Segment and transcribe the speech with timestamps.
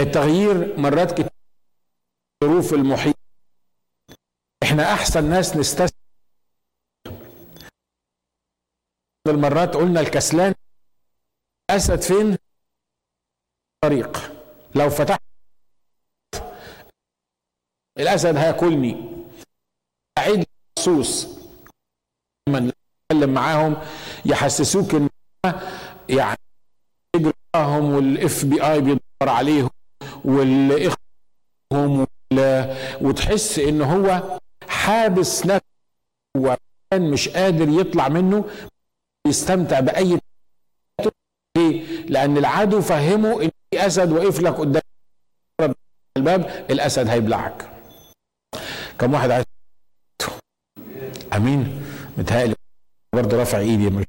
[0.00, 1.30] التغيير مرات كتير
[2.44, 3.14] ظروف المحيط.
[4.62, 5.98] إحنا أحسن ناس نستسلم.
[9.28, 10.54] المرات قلنا الكسلان
[11.70, 12.36] أسد فين؟
[13.84, 14.18] طريق.
[14.74, 15.20] لو فتحت
[17.98, 19.24] الأسد هياكلني.
[20.18, 20.44] أعيد
[20.78, 21.26] مخصوص
[22.48, 23.76] لما نتكلم معاهم
[24.26, 25.08] يحسسوك إن
[26.08, 26.38] يعني
[27.16, 29.70] يجرهم وال FBI بيدور عليهم.
[30.24, 32.06] والاخ وهم
[33.00, 35.60] وتحس إن هو حابس نفسه
[36.36, 38.44] وكان مش قادر يطلع منه
[39.26, 40.18] يستمتع بأي
[41.56, 44.82] ليه؟ لأن العدو فهمه إن في أسد واقف لك قدام
[46.16, 47.70] الباب الأسد هيبلعك.
[48.98, 49.44] كم واحد عايز؟
[51.36, 51.82] أمين؟
[52.18, 52.54] متهيألي
[53.14, 54.06] برضه رافع إيدي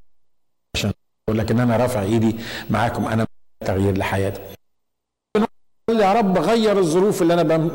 [0.75, 0.91] عشان
[1.29, 2.35] أقول لك إن أنا رافع إيدي
[2.69, 3.27] معاكم أنا
[3.65, 4.41] تغيير لحياتي.
[5.89, 7.71] يا رب غير الظروف اللي أنا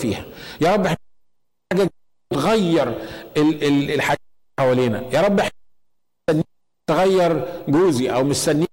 [0.00, 0.24] فيها.
[0.60, 1.90] يا رب حاجة
[2.30, 3.08] تغير
[3.94, 4.20] الحاجات
[4.60, 5.04] حوالينا.
[5.12, 5.40] يا رب
[6.86, 8.66] تغير جوزي أو مستني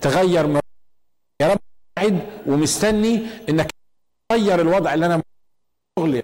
[0.00, 0.60] تغير م...
[1.42, 1.58] يا رب
[1.96, 3.70] قاعد ومستني إنك
[4.28, 5.22] تغير الوضع اللي أنا
[5.98, 6.22] شغلي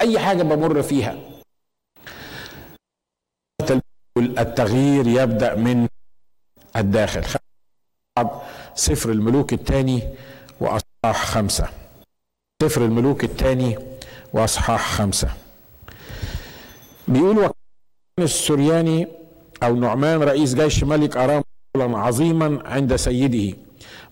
[0.00, 1.18] أي حاجة بمر فيها.
[4.18, 5.88] التغيير يبدأ من
[6.76, 7.24] الداخل.
[8.74, 10.14] سفر الملوك الثاني
[10.64, 11.68] وأصحاح خمسة.
[12.62, 13.78] سفر الملوك الثاني
[14.32, 15.28] وأصحاح خمسة.
[17.08, 17.54] بيقول وكان
[18.18, 19.08] السرياني
[19.62, 21.42] أو نعمان رئيس جيش ملك أرام
[21.76, 23.56] عظيما عند سيده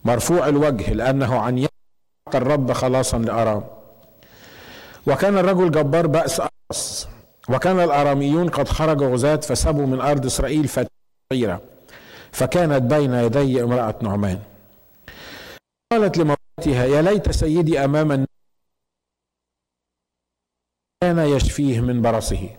[0.05, 1.69] مرفوع الوجه لأنه عن يد
[2.35, 3.65] الرب خلاصا لأرام.
[5.07, 7.09] وكان الرجل جبار بأس أرس.
[7.49, 11.61] وكان الأراميون قد خرجوا غزاة فسبوا من أرض إسرائيل فتيرة.
[12.33, 14.39] فكانت بين يدي امرأة نعمان.
[15.93, 18.29] قالت لمرأتها يا ليت سيدي أمام الناس
[21.01, 22.57] كان يشفيه من برصه.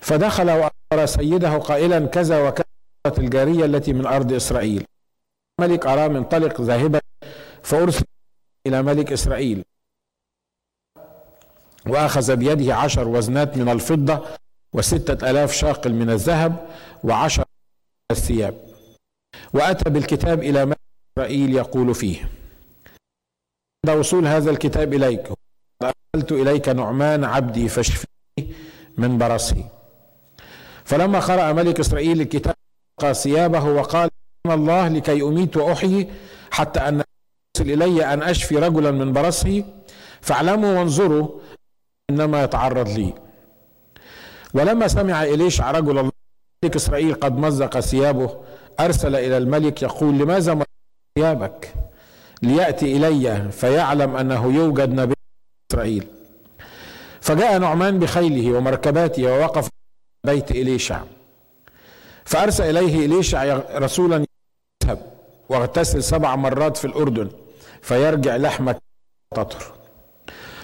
[0.00, 2.64] فدخل وأمر سيده قائلا كذا وكذا
[3.18, 4.84] الجارية التي من أرض إسرائيل.
[5.60, 7.00] ملك أرام انطلق ذاهبا
[7.62, 8.04] فأرسل
[8.66, 9.64] إلى ملك إسرائيل.
[11.86, 14.26] وأخذ بيده عشر وزنات من الفضة
[14.72, 16.68] وستة ألاف شاقل من الذهب
[17.04, 17.44] وعشر
[18.10, 18.68] الثياب.
[19.54, 20.78] وأتى بالكتاب إلى ملك
[21.18, 22.37] إسرائيل يقول فيه
[23.86, 25.28] عند وصول هذا الكتاب إليك.
[25.82, 28.06] أرسلت إليك نعمان عبدي فاشفيه
[28.98, 29.64] من برصه
[30.84, 32.54] فلما قرأ ملك إسرائيل الكتاب
[33.12, 34.10] ثيابه وقال
[34.46, 36.08] إن الله لكي أميت وأحيي
[36.50, 37.02] حتى أن
[37.56, 39.64] يصل إلي أن أشفي رجلا من برصه
[40.20, 41.28] فاعلموا وانظروا
[42.10, 43.14] إنما يتعرض لي.
[44.54, 46.12] ولما سمع إليشع رجل الله
[46.64, 48.40] ملك إسرائيل قد مزق ثيابه
[48.80, 50.66] أرسل إلى الملك يقول لماذا مزق
[51.18, 51.74] ثيابك؟
[52.42, 55.14] ليأتي إلي فيعلم أنه يوجد نبي
[55.72, 56.06] إسرائيل.
[57.20, 59.68] فجاء نعمان بخيله ومركباته ووقف
[60.26, 61.00] بيت إليشع.
[62.24, 64.24] فأرسل إليه إليشع رسولا
[64.84, 65.12] يذهب
[65.48, 67.28] واغتسل سبع مرات في الأردن
[67.82, 68.78] فيرجع لحمك
[69.34, 69.72] تطر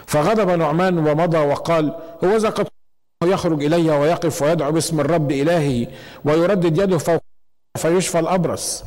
[0.06, 2.66] فغضب نعمان ومضى وقال هو قد
[3.24, 5.86] يخرج إلي ويقف ويدعو باسم الرب إلهه
[6.24, 7.20] ويردد يده فوق
[7.78, 8.84] فيشفى الأبرص.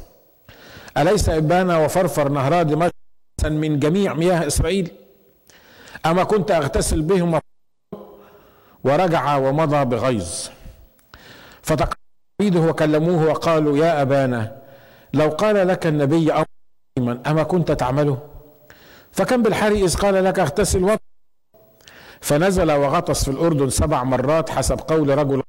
[0.97, 2.91] أليس إبانا وفرفر نهرا دمشق
[3.43, 4.91] من جميع مياه إسرائيل؟
[6.05, 7.39] أما كنت أغتسل بهم
[8.83, 10.49] ورجع ومضى بغيظ.
[11.61, 14.61] فتقعيده وكلموه وقالوا يا أبانا
[15.13, 16.33] لو قال لك النبي
[16.99, 18.17] أمرا أما كنت تعمله؟
[19.11, 20.99] فكم بالحري إذ قال لك اغتسل وط
[22.21, 25.43] فنزل وغطس في الأردن سبع مرات حسب قول رجل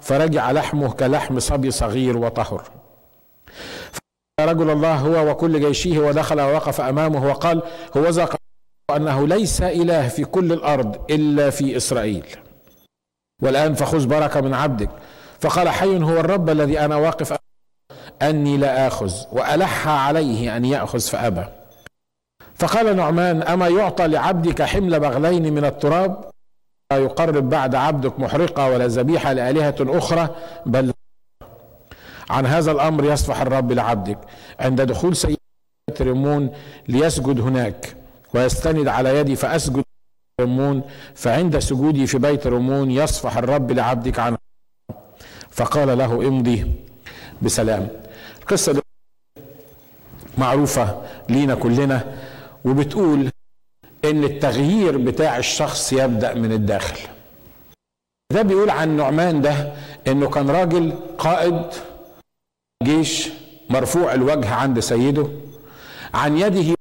[0.00, 2.83] فرجع لحمه كلحم صبي صغير وطهر.
[4.44, 7.62] رجل الله هو وكل جيشه ودخل ووقف أمامه وقال
[7.96, 8.28] هو ذا
[8.96, 12.26] أنه ليس إله في كل الأرض إلا في إسرائيل.
[13.42, 14.90] والآن فخذ بركة من عبدك.
[15.40, 17.36] فقال حي هو الرب الذي أنا واقف
[18.22, 21.44] أني لا آخذ وألح عليه أن يأخذ فأبى.
[22.54, 26.30] فقال نعمان أما يعطى لعبدك حمل بغلين من التراب؟
[26.92, 30.28] لا يقرب بعد عبدك محرقة ولا ذبيحة لآلهة أخرى
[30.66, 30.92] بل
[32.30, 34.18] عن هذا الأمر يصفح الرب لعبدك.
[34.60, 35.38] عند دخول سيد
[36.00, 36.50] رمون
[36.88, 37.96] ليسجد هناك
[38.34, 39.84] ويستند على يدي فأسجد
[40.40, 40.82] رمون
[41.14, 44.36] فعند سجودي في بيت رمون يصفح الرب لعبدك عن
[45.50, 46.72] فقال له امضي
[47.42, 47.88] بسلام.
[48.40, 48.80] القصة دي
[50.38, 52.14] معروفة لينا كلنا
[52.64, 53.30] وبتقول
[54.04, 57.08] إن التغيير بتاع الشخص يبدأ من الداخل.
[58.32, 59.72] ده بيقول عن نعمان ده
[60.06, 61.62] إنه كان راجل قائد
[62.84, 63.28] جيش
[63.70, 65.28] مرفوع الوجه عند سيده
[66.14, 66.74] عن يده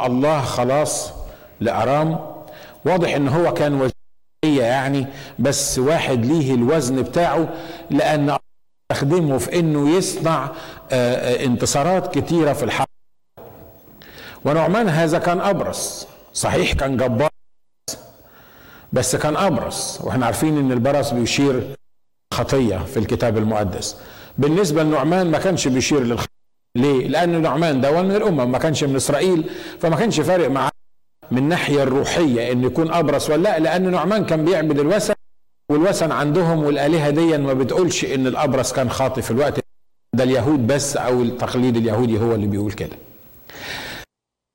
[0.00, 1.12] الله خلاص
[1.60, 2.32] لأرام.
[2.84, 5.06] واضح إن هو كان وزنية يعني
[5.38, 7.48] بس واحد ليه الوزن بتاعه
[7.90, 8.36] لأن
[8.92, 10.50] استخدمه في إنه يصنع
[10.92, 12.86] انتصارات كتيرة في الحرب.
[14.44, 16.06] ونعمان هذا كان أبرص.
[16.34, 17.30] صحيح كان جبار
[18.92, 20.00] بس كان أبرص.
[20.00, 21.76] وإحنا عارفين إن البرص بيشير
[22.34, 23.96] خطية في الكتاب المقدس.
[24.38, 26.32] بالنسبة لنعمان ما كانش بيشير للخطية
[26.76, 29.50] ليه؟ لأن نعمان ده من الأمم ما كانش من إسرائيل
[29.80, 30.70] فما كانش فارق معاه
[31.30, 35.14] من الناحية الروحية إن يكون أبرص ولا لأ لأن نعمان كان بيعبد الوثن
[35.70, 39.60] والوثن عندهم والآلهة دي ما بتقولش إن الأبرص كان خاطئ في الوقت
[40.14, 42.96] ده اليهود بس أو التقليد اليهودي هو اللي بيقول كده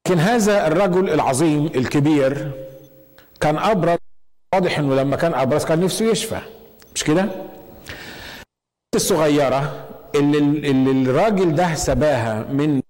[0.07, 2.51] لكن هذا الرجل العظيم الكبير
[3.41, 3.97] كان أبرص
[4.56, 6.39] واضح إنه لما كان أبرص كان نفسه يشفى
[6.95, 7.30] مش كده؟
[8.97, 9.85] الصغيرة
[10.15, 10.38] اللي,
[10.71, 12.81] اللي الراجل ده سباها من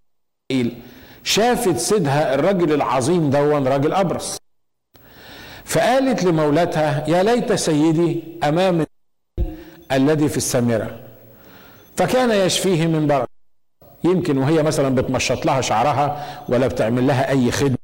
[0.51, 0.77] إسرائيل
[1.24, 4.38] شافت سيدها الراجل العظيم دون راجل أبرص.
[5.65, 8.86] فقالت لمولاتها يا ليت سيدي أمام
[9.92, 11.00] الذي في السامرة.
[11.98, 13.27] فكان يشفيه من برد
[14.04, 16.07] يمكن وهي مثلا بتمشط لها شعرها
[16.50, 17.77] ولا بتعمل لها أي خدمة.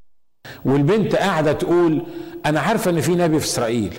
[0.65, 2.03] والبنت قاعدة تقول
[2.45, 3.93] أنا عارفة إن في نبي في إسرائيل.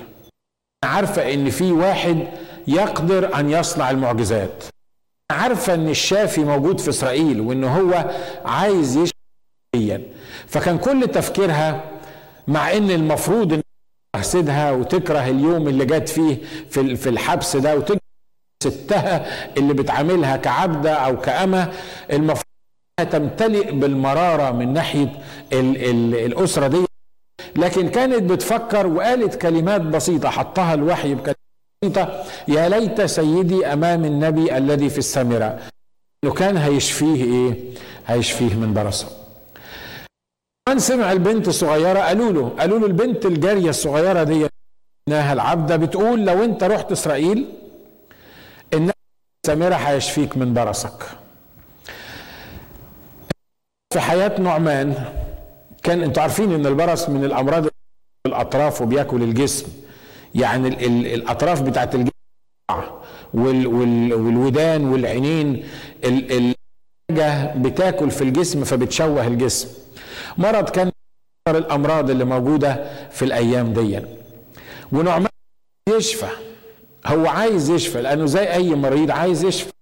[0.85, 2.27] أنا عارفة إن في واحد
[2.67, 4.65] يقدر أن يصنع المعجزات.
[5.33, 8.11] عارفة إن الشافي موجود في إسرائيل وإن هو
[8.45, 10.01] عايز يشفي
[10.47, 11.85] فكان كل تفكيرها
[12.49, 13.63] مع إن المفروض إن
[14.17, 16.39] تحسدها وتكره اليوم اللي جت فيه
[16.71, 17.99] في في الحبس ده وتكره
[18.65, 19.27] ستها
[19.57, 21.73] اللي بتعاملها كعبدة أو كأمة.
[22.13, 22.45] المفروض
[23.11, 25.13] تمتلئ بالمرارة من ناحية
[25.53, 26.85] ال ال الأسرة دي.
[27.57, 31.37] لكن كانت بتفكر وقالت كلمات بسيطة حطها الوحي بكلمات
[32.49, 35.59] يا ليت سيدي أمام النبي الذي في السامرة.
[36.25, 37.55] انه كان هيشفيه إيه؟
[38.07, 39.07] هيشفيه من برصة.
[40.69, 44.47] من سمع البنت الصغيره قالوا له قالوا له البنت الجارية الصغيرة دي
[45.09, 47.49] إنها العبده بتقول لو أنت رحت إسرائيل
[48.75, 48.91] إن
[49.45, 51.03] السامرة هيشفيك من برصك.
[53.93, 54.95] في حياة نعمان
[55.83, 57.67] كان أنتوا عارفين إن البرص من الأمراض
[58.27, 59.84] الأطراف وبيأكل الجسم.
[60.35, 62.11] يعني ال ال الأطراف بتاعت الجسم
[63.35, 65.67] وال وال والودان والعينين
[66.05, 69.69] الحاجة بتاكل في الجسم فبتشوه الجسم.
[70.39, 70.91] مرض كان
[71.49, 74.01] الأمراض اللي موجودة في الأيام دي.
[74.93, 75.29] ونعمان
[75.89, 76.29] يشفى.
[77.07, 79.73] هو عايز يشفى لأنه زي أي مريض عايز يشفى.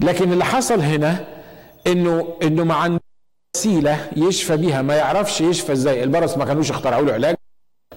[0.00, 1.24] لكن اللي حصل هنا
[1.86, 2.98] انه إنه مع
[3.56, 4.82] وسيلة يشفى بيها.
[4.82, 6.02] ما يعرفش يشفى إزاي.
[6.02, 7.36] البرص ما كانوش اخترعوا له علاج.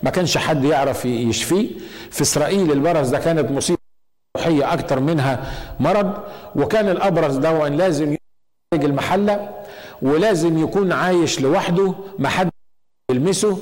[0.04, 1.70] ما كانش حد يعرف يشفيه.
[2.12, 3.80] في إسرائيل البرص ده كانت مصيبة
[4.38, 6.14] روحية أكتر منها مرض
[6.56, 8.16] وكان الابرص ده لازم
[8.74, 9.50] يخرج المحلة
[10.02, 12.50] ولازم يكون عايش لوحده ما حد
[13.12, 13.60] يلمسه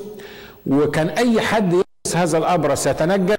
[0.66, 3.36] وكان أي حد يلمس هذا الابرص يتنجس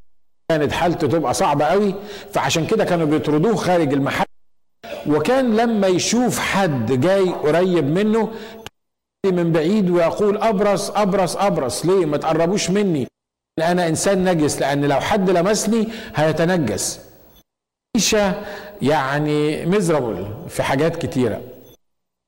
[0.52, 1.96] كانت حالته تبقى صعبة قوي
[2.34, 4.26] فعشان كده كانوا بيطردوه خارج المحل
[5.08, 8.32] وكان لما يشوف حد جاي قريب منه
[9.25, 11.86] من بعيد ويقول أبرص أبرص أبرص.
[11.86, 13.08] ليه؟ ما تقربوش مني.
[13.60, 14.60] أنا إنسان نجس.
[14.60, 17.00] لأن لو حد لمسني هيتنجس.
[17.96, 18.34] عيشة
[18.81, 21.42] يعني مزربل في حاجات كتيرة.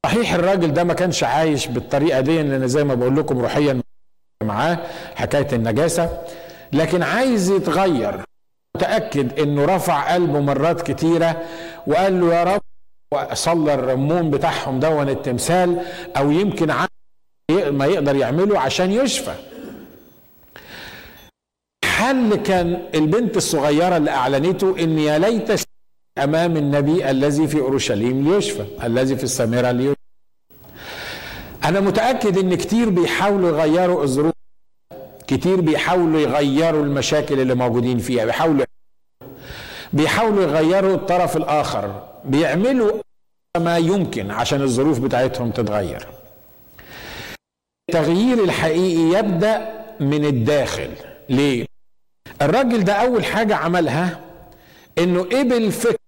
[0.06, 3.82] صحيح الراجل ده ما كانش عايش بالطريقة دي لأن زي ما بقول لكم روحيا
[4.44, 4.78] معاه
[5.16, 6.22] حكاية النجاسة.
[6.74, 8.22] لكن عايز يتغير.
[8.76, 11.42] متأكد إنه رفع قلبه مرات كتيرة
[11.88, 12.62] وقال له يا رب
[13.34, 15.82] صلى الرموم بتاعهم دون التمثال
[16.18, 16.74] أو يمكن
[17.70, 19.34] ما يقدر يعمله عشان يشفى.
[21.86, 25.62] حل كان البنت الصغيرة اللي أعلنته إن يا ليت
[26.18, 29.96] أمام النبي الذي في أورشليم ليشفى الذي في السامره ليشفى
[31.64, 34.34] أنا متأكد إن كتير بيحاولوا يغيروا الظروف
[35.28, 38.66] كتير بيحاولوا يغيروا المشاكل اللي موجودين فيها بيحاولوا
[39.94, 42.09] بيحاولوا يغيروا الطرف الآخر.
[42.26, 42.92] بيعملوا
[43.58, 46.08] ما يمكن عشان الظروف بتاعتهم تتغير.
[47.90, 50.90] التغيير الحقيقي يبدأ من الداخل.
[51.30, 51.66] ليه؟
[52.42, 54.20] الراجل ده أول حاجة عملها
[54.98, 56.00] إنه قبل فكرة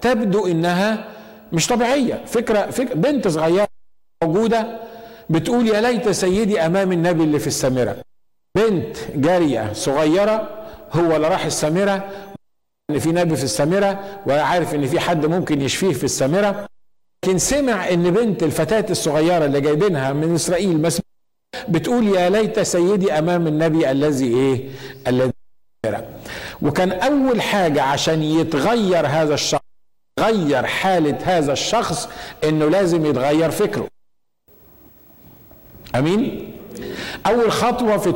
[0.00, 1.04] تبدو إنها
[1.52, 2.24] مش طبيعية.
[2.26, 3.68] فكرة, فكرة بنت صغيرة
[4.24, 4.80] موجودة
[5.30, 7.96] بتقول يا ليت سيدي أمام النبي اللي في السامرة.
[8.56, 12.08] بنت جارية صغيرة هو اللي راح السامرة
[12.90, 16.66] إن في نبي في السامرة وعارف إن في حد ممكن يشفيه في السامرة.
[17.24, 21.04] لكن سمع إن بنت الفتاة الصغيرة اللي جايبينها من إسرائيل مسموع
[21.68, 24.68] بتقول يا ليت سيدي أمام النبي الذي إيه؟
[25.06, 25.32] الذي
[26.62, 29.64] وكان أول حاجة عشان يتغير هذا الشخص
[30.20, 32.08] غير حالة هذا الشخص
[32.44, 33.88] إنه لازم يتغير فكره.
[35.94, 36.52] أمين؟
[37.26, 38.14] أول خطوة في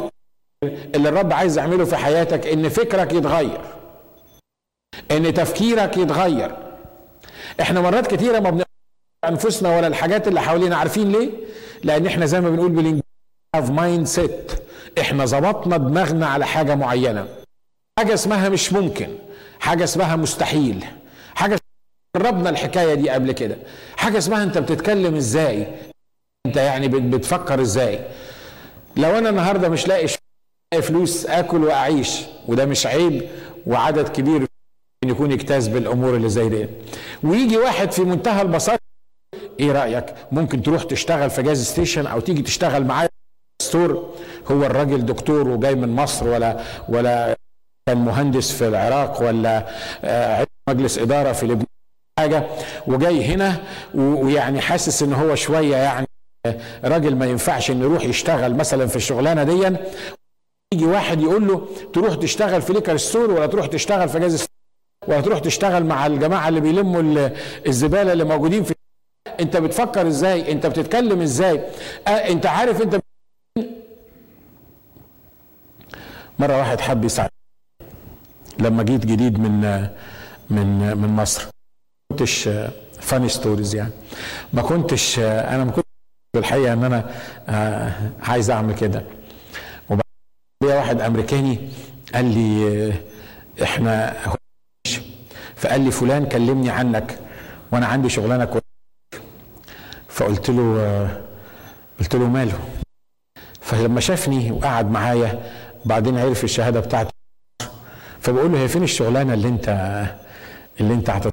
[0.65, 3.61] اللي الرب عايز يعمله في حياتك إن فكرك يتغير.
[5.11, 6.57] إن تفكيرك يتغير.
[7.61, 8.68] إحنا مرات كتيرة ما بنقدرش
[9.28, 11.30] أنفسنا ولا الحاجات اللي حوالينا عارفين ليه؟
[11.83, 13.02] لأن إحنا زي ما بنقول بالانجليزي
[13.57, 14.53] have mindset
[15.00, 17.28] إحنا ظبطنا دماغنا على حاجة معينة.
[17.99, 19.09] حاجة اسمها مش ممكن.
[19.61, 20.85] حاجة اسمها مستحيل.
[21.35, 21.59] حاجة
[22.16, 23.57] جربنا الحكاية دي قبل كده.
[23.97, 25.66] حاجة اسمها أنت بتتكلم إزاي؟
[26.47, 28.00] أنت يعني بتفكر إزاي؟
[28.97, 30.09] لو أنا النهارده مش لاقي
[30.83, 33.28] فلوس أكل وأعيش وده مش عيب
[33.66, 34.47] وعدد كبير
[35.05, 36.67] يكون يجتاز بالأمور اللي زي دي.
[37.23, 38.78] ويجي واحد في منتهى البساطة
[39.61, 43.09] إيه رأيك؟ ممكن تروح تشتغل في gas station أو تيجي تشتغل معايا
[43.62, 44.15] store
[44.50, 47.37] هو الراجل دكتور وجاي من مصر ولا ولا
[47.88, 49.67] كان مهندس في العراق ولا
[50.69, 51.67] مجلس إدارة في لبنان.
[52.19, 52.47] حاجة.
[52.87, 53.62] وجاي هنا
[53.95, 56.07] ويعني حاسس إن هو شوية يعني
[56.85, 59.76] راجل ما ينفعش إنه يروح يشتغل مثلا في الشغلانة دي
[60.75, 64.49] يجي واحد يقول له تروح تشتغل في liquor store ولا تروح تشتغل في جاز ولا
[65.09, 67.31] تروح تشتغل مع الجماعة اللي بيلموا
[67.67, 68.75] الزبالة اللي موجودين في
[69.41, 71.61] انت بتفكر إزاي؟ انت بتتكلم إزاي؟
[72.07, 73.00] آه انت عارف انت
[76.38, 77.31] مرة واحد حب يساعد.
[78.59, 79.61] لما جيت جديد من
[80.50, 81.50] من من مصر ما
[82.17, 82.49] كنتش
[83.00, 83.91] فاني ستوريز يعني.
[84.53, 85.87] ما كنتش أنا ما كنتش
[86.37, 87.11] الحقيقة ان أنا
[88.23, 89.03] عايز اعمل كده.
[89.85, 91.59] وبعدين واحد امريكاني
[92.15, 92.93] قال لي
[93.62, 94.17] إحنا
[95.59, 97.19] فقال لي فلان كلمني عنك
[97.73, 98.65] وأنا عندي شغلانه كويسة.
[100.09, 101.09] فقلت له
[102.00, 102.59] قلت له ماله؟
[103.61, 105.43] فلما شافني وقعد معايا
[105.85, 107.11] بعدين عرف الشهاده بتاعتي.
[108.21, 109.69] فبقول له هي فين الشغلانه اللي انت
[110.81, 111.33] اللي انت هتط...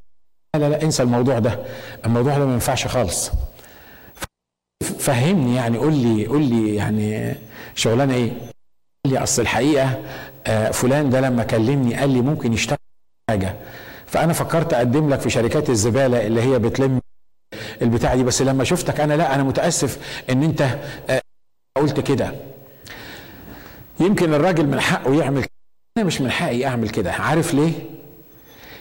[0.55, 1.60] لا لا انسى الموضوع ده.
[2.05, 3.32] الموضوع ده ما ينفعش خالص.
[5.00, 7.36] فهمني يعني قول لي قول لي يعني
[7.75, 10.01] شغلانه إيه؟ قال لي اصل الحقيقة
[10.72, 12.77] فلان ده لما كلمني قال لي ممكن يشتغل
[13.29, 13.55] حاجة.
[14.15, 17.01] فأنا فكرت أقدم لك في شركات الزبالة اللي هي بتلم
[17.81, 20.79] البتاع دي بس لما شفتك أنا لا أنا متأسف إن أنت
[21.77, 22.31] قلت كده.
[24.00, 25.45] يمكن الراجل من حقه يعمل
[25.98, 27.12] أنا مش من حقي أعمل كده.
[27.12, 27.72] عارف ليه؟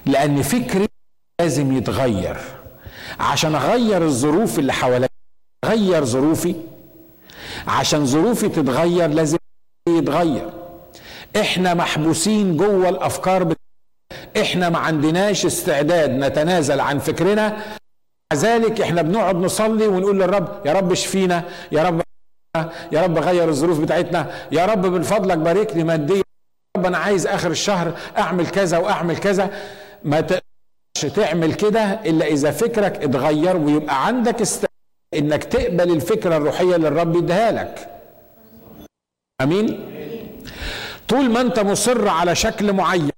[0.06, 0.86] لأن فكري
[1.40, 2.36] لازم يتغير.
[3.20, 5.08] عشان أغير الظروف اللي حواليا
[5.64, 6.54] أغير ظروفي.
[7.68, 9.38] عشان ظروفي تتغير لازم
[9.88, 10.50] يتغير.
[11.40, 13.54] إحنا محبوسين جوه الأفكار.
[14.40, 17.48] إحنا ما عندناش استعداد نتنازل عن فكرنا.
[18.32, 22.02] مع ذلك إحنا بنقعد نصلي ونقول للرب يا رب اشفينا يا رب
[22.92, 26.22] يا رب غير الظروف بتاعتنا يا رب من فضلك باركني ماديا يا
[26.76, 29.50] رب أنا عايز آخر الشهر أعمل كذا وأعمل كذا.
[30.04, 34.68] ما تقدرش تعمل كده إلا إذا فكرك اتغير ويبقى عندك استعداد
[35.14, 37.88] إنك تقبل الفكرة الروحية اللي الرب يديها لك.
[39.40, 39.90] آمين؟
[41.08, 43.10] طول ما أنت مصر على شكل معين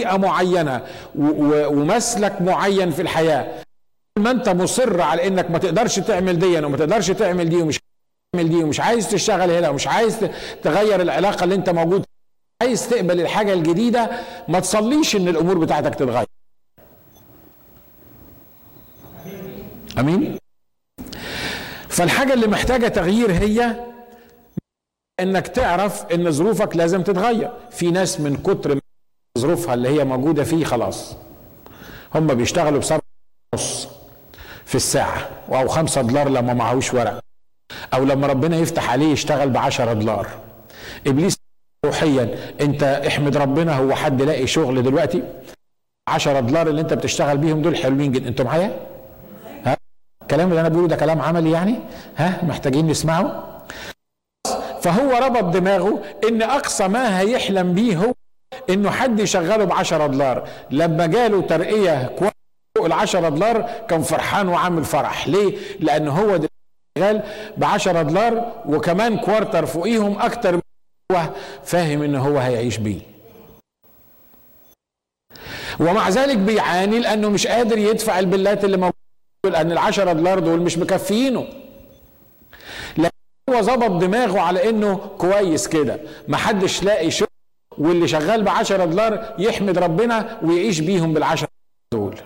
[0.00, 0.82] بيئة معينة
[1.14, 3.62] ومسلك معين في الحياة.
[4.18, 7.80] ما انت مصر على انك ما تقدرش تعمل دي وما تقدرش تعمل دي ومش
[8.32, 10.30] تعمل دي ومش عايز تشتغل هنا ومش عايز
[10.62, 12.04] تغير العلاقة اللي انت موجود
[12.62, 14.10] عايز تقبل الحاجة الجديدة
[14.48, 16.26] ما تصليش ان الأمور بتاعتك تتغير.
[19.98, 20.38] أمين؟
[21.88, 23.76] فالحاجة اللي محتاجة تغيير هي
[25.20, 27.50] انك تعرف ان ظروفك لازم تتغير.
[27.70, 28.79] في ناس من كتر
[29.38, 31.16] ظروفها اللي هي موجودة فيه خلاص
[32.14, 33.00] هم بيشتغلوا بسبعة
[33.54, 33.88] ونص
[34.64, 37.20] في الساعة أو خمسة دولار لما معهوش ورق
[37.94, 40.28] أو لما ربنا يفتح عليه يشتغل بعشرة دولار
[41.06, 41.36] إبليس
[41.86, 45.22] روحيا أنت احمد ربنا هو حد لاقي شغل دلوقتي
[46.08, 48.80] عشرة دولار اللي أنت بتشتغل بيهم دول حلوين جدا أنتوا معايا؟
[49.64, 49.76] ها؟
[50.22, 51.74] الكلام اللي أنا بقوله ده كلام عملي يعني؟
[52.16, 53.44] ها؟ محتاجين نسمعه؟
[54.82, 58.12] فهو ربط دماغه إن أقصى ما هيحلم بيه هو
[58.70, 60.48] إنه حد يشغله ب 10 دولار.
[60.70, 62.16] لما جاله ترقية
[62.76, 65.28] فوق ال 10 دولار كان فرحان وعامل فرح.
[65.28, 66.40] ليه؟ لأن هو
[66.98, 67.22] شغال
[67.56, 70.60] ب 10 دولار وكمان كوارتر فوقيهم أكتر من
[71.12, 71.22] هو
[71.64, 73.00] فاهم إن هو هيعيش بيه.
[75.80, 78.92] ومع ذلك بيعاني لأنه مش قادر يدفع البلات اللي موجودة
[79.44, 81.46] لأن ال 10 دولار دول مش مكفيينه.
[83.50, 86.00] هو ظبط دماغه على إنه كويس كده.
[86.28, 87.28] محدش لاقي شغل
[87.80, 91.44] واللي شغال ب 10 دولار يحمد ربنا ويعيش بيهم بال10
[91.92, 92.16] دول.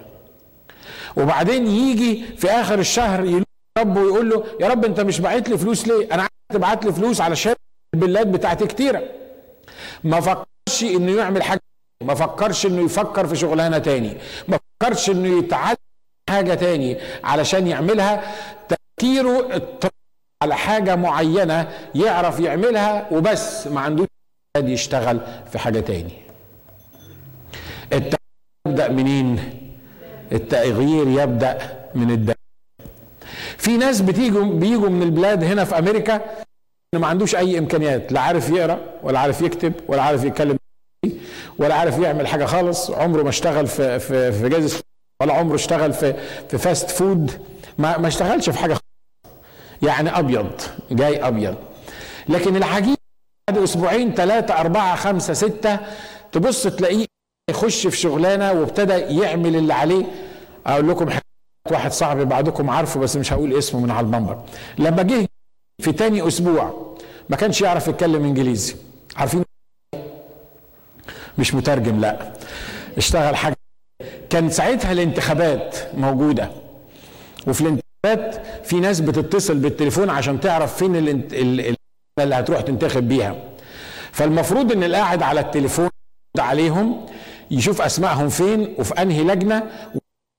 [1.16, 3.44] وبعدين يجي في آخر الشهر يلوم
[3.78, 6.92] ربه ويقول له يا رب أنت مش باعت لي فلوس ليه؟ أنا عايز تبعت لي
[6.92, 7.54] فلوس علشان
[7.94, 9.02] البلاد بتاعتي كتيرة.
[10.04, 11.60] ما فكرش إنه يعمل حاجة
[12.02, 14.16] ما فكرش إنه يفكر في شغلانة تاني.
[14.48, 15.76] ما فكرش إنه يتعلم
[16.30, 18.34] حاجة تاني علشان يعملها.
[18.68, 19.62] تفكيره
[20.42, 23.66] على حاجة معينة يعرف يعملها وبس.
[23.66, 24.06] ما عندوش
[24.58, 25.20] يشتغل
[25.52, 26.12] في حاجة تاني.
[27.92, 28.18] التغيير
[28.66, 29.38] يبدأ منين؟
[30.32, 31.58] التغيير يبدأ
[31.94, 32.38] من الداخل
[33.58, 36.20] في ناس بتيجوا بيجوا من البلاد هنا في أمريكا
[36.94, 40.56] ما عندوش أي إمكانيات لا عارف يقرأ ولا عارف يكتب ولا عارف يتكلم
[41.58, 42.90] ولا عارف يعمل حاجة خالص.
[42.90, 44.80] عمره ما اشتغل في في في جاز
[45.22, 46.14] ولا عمره اشتغل في
[46.50, 47.30] في fast food
[47.78, 48.84] ما ما اشتغلش في حاجة خالص.
[49.82, 51.56] يعني أبيض جاي أبيض.
[52.28, 52.96] لكن العجيب
[53.50, 55.78] بعد أسبوعين ثلاثة أربعة خمسة ستة
[56.32, 57.06] تبص تلاقيه
[57.50, 60.04] يخش في شغلانة وابتدى يعمل اللي عليه.
[60.66, 61.22] أقول لكم حاجة
[61.70, 64.42] واحد صاحبي بعضكم عارفه بس مش هقول اسمه من على المنبر.
[64.78, 65.26] لما جه
[65.82, 66.94] في تاني أسبوع
[67.28, 68.74] ما كانش يعرف يتكلم إنجليزي.
[69.16, 69.44] عارفين؟
[71.38, 72.32] مش مترجم لا.
[72.96, 73.56] اشتغل حاجة.
[74.30, 76.50] كان ساعتها الانتخابات موجودة.
[77.46, 81.32] وفي الانتخابات في ناس بتتصل بالتليفون عشان تعرف فين الانت...
[81.32, 81.76] ال...
[82.22, 83.34] اللي هتروح تنتخب بيها.
[84.12, 85.88] فالمفروض إن اللي قاعد على التليفون
[86.38, 87.06] عليهم
[87.50, 89.62] يشوف أسمائهم فين وفي أنهي لجنة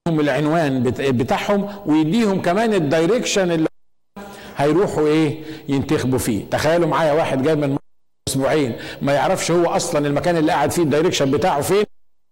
[0.07, 3.67] ويديهم العنوان بتاعهم ويديهم كمان الدايركشن اللي
[4.57, 6.45] هيروحوا إيه ينتخبوا فيه.
[6.49, 7.77] تخيلوا معايا واحد جاي من
[8.29, 11.83] أسبوعين ما يعرفش هو أصلا المكان اللي قاعد فيه ال direction بتاعه فين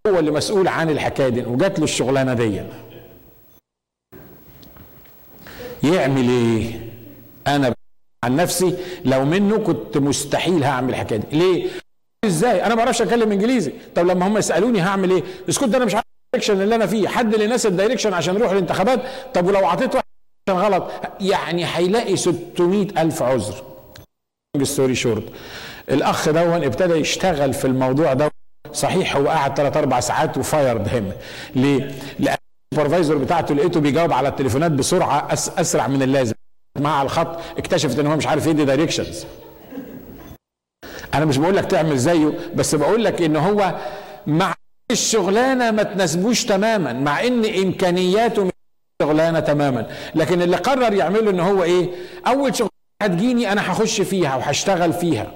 [0.08, 1.42] هو اللي مسؤول عن الحكاية دي.
[1.46, 2.64] وجات له الشغلانة دي.
[5.84, 6.80] يعمل إيه؟
[7.48, 7.74] أنا
[8.24, 8.76] عن نفسي
[9.06, 11.38] لو منه كنت مستحيل هعمل الحكاية دي.
[11.38, 11.68] ليه؟
[12.26, 13.74] إزاي؟ أنا ما بعرفش أتكلم إنجليزي.
[13.96, 16.86] طب لما هم يسألوني هعمل إيه؟ اسكت ده أنا مش عارف ال direction اللي أنا
[16.86, 17.08] فيه.
[17.08, 19.00] حد اللي ال direction عشان يروح الانتخابات؟
[19.34, 20.06] طب ولو اعطيت واحد
[20.50, 23.64] غلط؟ يعني هيلاقي 600 ألف عذر.
[24.64, 25.24] story short
[25.92, 28.32] الأخ دون ابتدى يشتغل في الموضوع ده.
[28.74, 31.12] صحيح هو قعد 3 4 ساعات و fired him
[31.56, 32.38] ليه؟ لأن
[32.74, 36.34] ال supervisor بتاعته لقيته بيجاوب على التليفونات بسرعة أسرع من اللازم.
[36.80, 39.26] مع الخط اكتشفت إن هو مش عارف يدي directions
[41.14, 43.76] أنا مش بقول لك تعمل زيه بس بقول لك إن هو
[44.28, 44.54] مع
[44.92, 48.50] الشغلانة ما تناسبوش تماما مع إن إمكانياته
[49.02, 49.88] شغلانة تماما.
[50.16, 51.90] لكن اللي قرر يعمله إن هو إيه؟
[52.28, 52.72] أول شغلانة
[53.02, 55.32] هتجيني أنا هخش فيها وهشتغل فيها.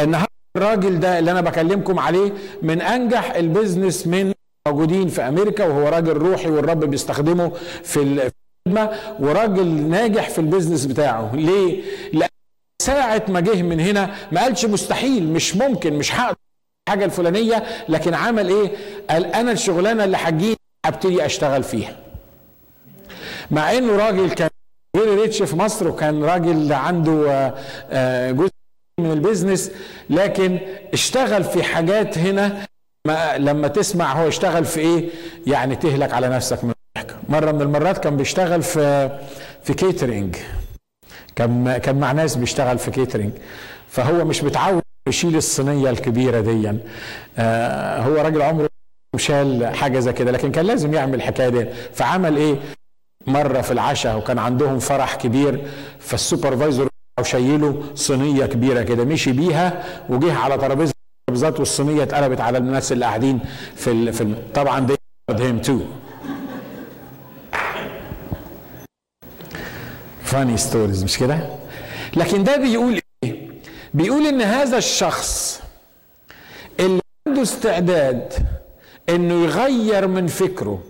[0.00, 4.32] النهارده الراجل ده اللي أنا بكلمكم عليه من أنجح ال business men
[4.68, 7.52] موجودين في أمريكا وهو راجل روحي والرب بيستخدمه
[7.84, 8.02] في
[8.66, 11.30] الخدمة وراجل ناجح في ال business بتاعه.
[11.36, 12.28] ليه؟ لأن
[12.82, 16.36] ساعة ما جه من هنا ما قالش مستحيل مش ممكن مش هقدر
[16.88, 18.70] الحاجة الفلانية لكن عمل إيه؟
[19.10, 21.96] قال أنا الشغلانة اللي هتجيني هبتدي أشتغل فيها.
[23.50, 24.48] مع إنه راجل كان
[24.96, 27.48] very rich في مصر وكان راجل عنده
[28.32, 28.50] جزء
[29.00, 29.70] من ال business
[30.10, 30.58] لكن
[30.92, 32.66] اشتغل في حاجات هنا
[33.06, 35.08] ما لما تسمع هو اشتغل في إيه؟
[35.46, 36.73] يعني تهلك على نفسك من
[37.28, 39.10] مرة من المرات كان بيشتغل في
[39.62, 40.36] في catering
[41.36, 43.32] كان كان مع ناس بيشتغل في catering
[43.88, 46.72] فهو مش متعود يشيل الصينية الكبيرة دي
[47.38, 48.68] آه هو راجل عمره
[49.16, 52.56] شال حاجة زي كده لكن كان لازم يعمل الحكاية دي فعمل إيه
[53.26, 55.66] مرة في العشاء وكان عندهم فرح كبير
[56.00, 56.88] فال supervisor
[57.22, 63.04] شايله صينية كبيرة كده مشي بيها وجه على ترابيزة الترابيزات والصينيه اتقلبت على الناس اللي
[63.04, 63.40] قاعدين
[63.76, 64.12] في.
[64.12, 64.34] في.
[64.54, 64.94] طبعا دي
[65.30, 65.80] him too
[70.34, 71.38] فاني ستوريز مش كده؟
[72.16, 73.48] لكن ده بيقول إيه؟
[73.94, 75.62] بيقول إن هذا الشخص
[76.80, 78.32] اللي عنده استعداد
[79.08, 80.82] إنه يغير من فكره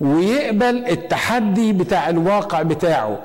[0.00, 3.22] ويقبل التحدي بتاع الواقع بتاعه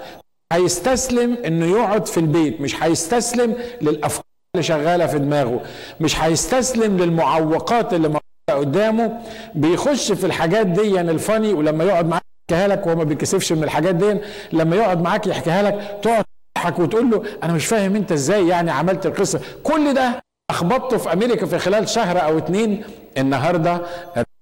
[0.54, 4.24] هيستسلم إنه يقعد في البيت مش هيستسلم للأفكار
[4.56, 5.62] اللي شغالة في دماغه
[6.02, 8.22] مش هيستسلم للمعوقات اللي موجودة
[8.70, 9.20] قدامه
[9.56, 13.96] بيخش في الحاجات دي الفاني ولما يقعد معاك يحكيها لك وهو ما بيكسفش من الحاجات
[13.96, 14.18] دي
[14.54, 18.72] لما يقعد معاك يحكيها لك تقعد تضحك وتقول له أنا مش فاهم أنت إزاي يعني
[18.72, 19.42] عملت القصة.
[19.64, 22.84] كل ده أخبطته في أمريكا في خلال شهر أو اتنين.
[23.18, 23.82] النهارده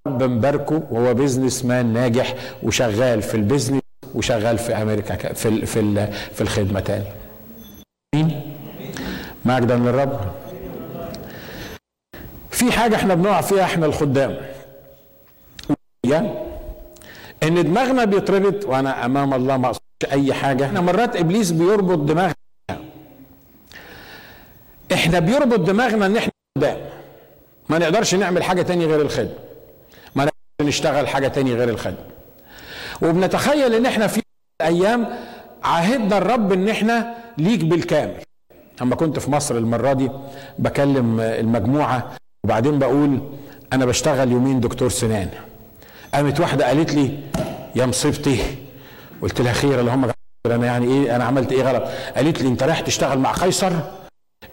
[0.06, 3.80] الرب مباركه وهو businessman ناجح وشغال في ال business
[4.14, 7.04] وشغال في أمريكا في في في الخدمة تاني.
[8.14, 8.40] آمين
[9.44, 10.20] مجدا للرب
[12.50, 14.36] في حاجة إحنا بنقع فيها إحنا الخدام.
[17.42, 20.64] إن دماغنا بيتربط وأنا أمام الله ما أقصدش أي حاجة.
[20.66, 22.34] إحنا مرات إبليس بيربط دماغنا.
[24.92, 26.76] إحنا بيربط دماغنا إن إحنا خدام
[27.68, 29.34] ما نقدرش نعمل حاجة تاني غير الخدمه
[30.14, 32.04] ما نقدرش نشتغل حاجة تاني غير الخدمه
[33.02, 34.22] وبنتخيل إن إحنا في
[34.62, 35.08] أيام
[35.62, 38.14] عهدنا الرب إن إحنا ليك بالكامل.
[38.82, 40.10] اما كنت في مصر المرة دي
[40.58, 42.12] بكلم المجموعة
[42.44, 43.20] وبعدين بقول
[43.72, 45.28] أنا بشتغل يومين دكتور سنان.
[46.14, 47.10] قامت واحدة قالت لي
[47.76, 48.38] يا مصيبتي.
[49.22, 50.10] قلت لها خير اللهم
[50.46, 51.82] أنا يعني إيه أنا عملت إيه غلط؟
[52.16, 53.72] قالت لي أنت رايح تشتغل مع قيصر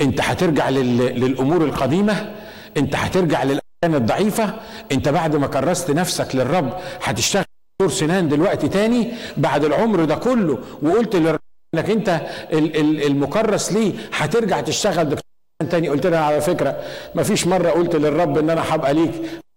[0.01, 0.97] أنت هترجع لل...
[0.97, 2.35] للأمور القديمة
[2.77, 4.53] أنت هترجع للاركان الضعيفة
[4.91, 7.43] أنت بعد ما كرست نفسك للرب هتشتغل
[7.79, 11.39] دكتور سنان دلوقتي تاني بعد العمر ده كله وقلت للرب
[11.75, 12.21] إنك أنت
[13.07, 15.21] المكرس ليه هترجع تشتغل دكتور
[15.71, 15.89] تاني.
[15.89, 16.81] قلت لها على فكرة
[17.15, 19.11] ما فيش مرة قلت للرب إن أنا هبقى ليك.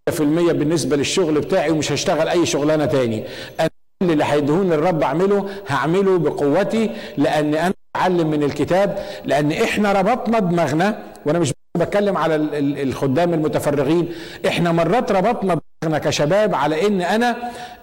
[0.09, 3.25] في المية بالنسبة للشغل بتاعي ومش هشتغل أي شغلانة تاني.
[3.61, 3.71] أنا
[4.03, 11.03] اللي هيدهون الرب أعمله هعمله بقوتي لأن أنا أتعلم من الكتاب لأن إحنا ربطنا دماغنا
[11.27, 12.35] وأنا مش بتكلم على
[12.83, 14.09] الخدام المتفرغين.
[14.47, 17.37] إحنا مرات ربطنا دماغنا كشباب على إن أنا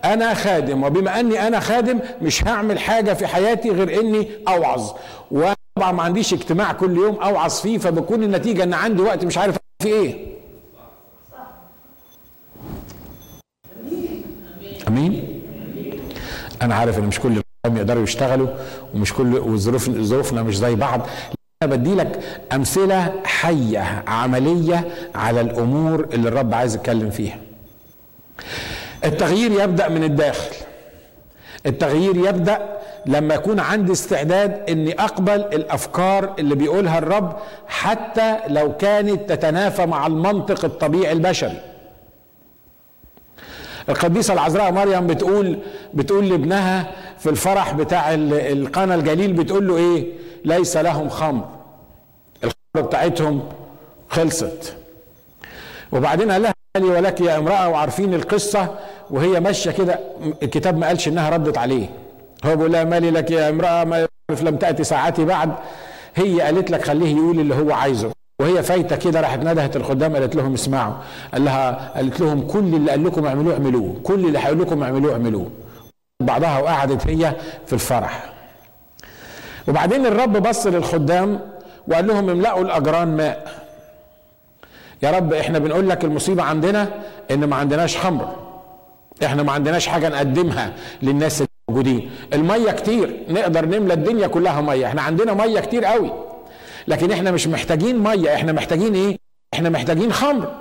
[0.05, 4.91] أنا خادم وبما أني أنا خادم مش هعمل حاجة في حياتي غير إني أوعظ.
[5.31, 9.57] وطبعا ما عنديش اجتماع كل يوم أوعظ فيه فبكون النتيجة إن عندي وقت مش عارف
[9.83, 10.36] في إيه.
[14.87, 15.41] آمين.
[16.61, 18.47] أنا عارف إن مش كل يقدروا يشتغلوا
[18.93, 21.01] ومش كل وظروف ظروفنا مش زي بعض.
[21.63, 22.19] أنا بدي لك
[22.53, 27.37] أمثلة حية عملية على الأمور اللي الرب عايز يتكلم فيها.
[29.05, 30.55] التغيير يبدأ من الداخل.
[31.65, 37.35] التغيير يبدأ لما يكون عندي استعداد إني أقبل الأفكار اللي بيقولها الرب
[37.67, 41.61] حتى لو كانت تتنافى مع المنطق الطبيعي البشري.
[43.89, 45.59] القديسة العذراء مريم بتقول
[45.93, 50.07] بتقول لابنها في الفرح بتاع القنا الجليل بتقول له إيه؟
[50.45, 51.45] ليس لهم خمر.
[52.43, 53.43] الخمر بتاعتهم
[54.09, 54.75] خلصت.
[55.91, 58.75] وبعدين قال لها لي ولك يا امرأة وعارفين القصة.
[59.09, 59.99] وهي ماشية كده
[60.43, 61.89] الكتاب ما قالش إنها ردت عليه.
[62.45, 64.07] هو بيقول لها مالي لك يا امرأة؟ ما
[64.41, 65.51] لم تأتي ساعتي بعد.
[66.15, 68.16] هي قالت لك خليه يقول اللي هو عايزه.
[68.39, 70.93] وهي فايتة كده راحت ندهت الخدام قالت لهم اسمعوا.
[71.33, 73.95] قال لها قالت لهم كل اللي قال لكم اعملوه اعملوه.
[74.03, 75.51] كل اللي هيقول لكم اعملوه اعملوه.
[76.19, 78.33] بعضها وقعدت هي في الفرح.
[79.67, 81.39] وبعدين الرب بص للخدام
[81.87, 83.67] وقال لهم املأوا الأجران ماء.
[85.03, 86.89] يا رب إحنا بنقول لك المصيبة عندنا
[87.31, 88.35] إن ما عندناش خمر.
[89.23, 94.87] إحنا ما عندناش حاجة نقدمها للناس الموجودين المية كتير نقدر نملى الدنيا كلها مية.
[94.87, 96.26] إحنا عندنا مية كتير قوي.
[96.87, 99.17] لكن إحنا مش محتاجين مية إحنا محتاجين إيه؟
[99.53, 100.51] إحنا محتاجين خمر.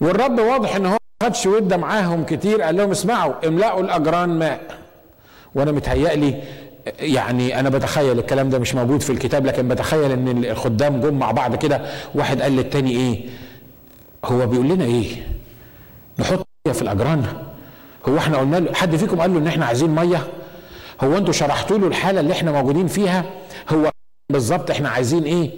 [0.00, 4.60] والرب واضح إن هو ما خدش ودة معاهم كتير قال لهم اسمعوا املأوا الأجران ماء.
[5.54, 6.42] وأنا متهيألي
[7.00, 11.30] يعني أنا بتخيل الكلام ده مش موجود في الكتاب لكن بتخيل إن الخدام جم مع
[11.30, 11.80] بعض كده
[12.14, 13.24] واحد قال للتاني إيه؟
[14.24, 15.26] هو بيقول لنا إيه؟
[16.18, 17.26] نحط مية في الأجران.
[18.08, 20.26] هو إحنا قلنا له حد فيكم قال له إن إحنا عايزين مية؟
[21.04, 23.24] هو أنتوا شرحتوا له الحالة اللي إحنا موجودين فيها؟
[23.68, 23.90] هو
[24.32, 25.50] بالظبط إحنا عايزين إيه؟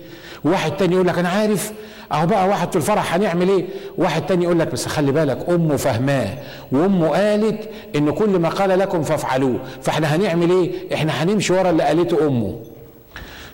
[0.45, 1.73] واحد تاني يقول لك أنا عارف.
[2.13, 3.65] أهو بقى واحد في الفرح هنعمل إيه؟
[3.99, 6.39] واحد تاني يقول لك بس خلي بالك أمه فهماه
[6.73, 9.59] وأمه قالت إن كل ما قال لكم فافعلوه.
[9.83, 12.61] فإحنا هنعمل إيه؟ إحنا هنمشي ورا اللي قالته أمه.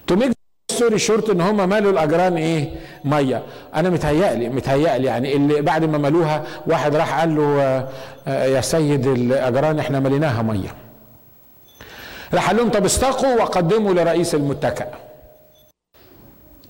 [0.07, 0.33] to make
[0.73, 2.71] story short إن هم مالوا الأجران إيه؟
[3.05, 3.43] مية.
[3.75, 7.61] أنا متهيألي متهيألي يعني اللي بعد ما مالوها واحد راح قال له
[8.27, 10.75] يا سيد الأجران إحنا مليناها مية.
[12.35, 14.87] راح قال لهم طب استقوا وقدموا لرئيس المتكأ.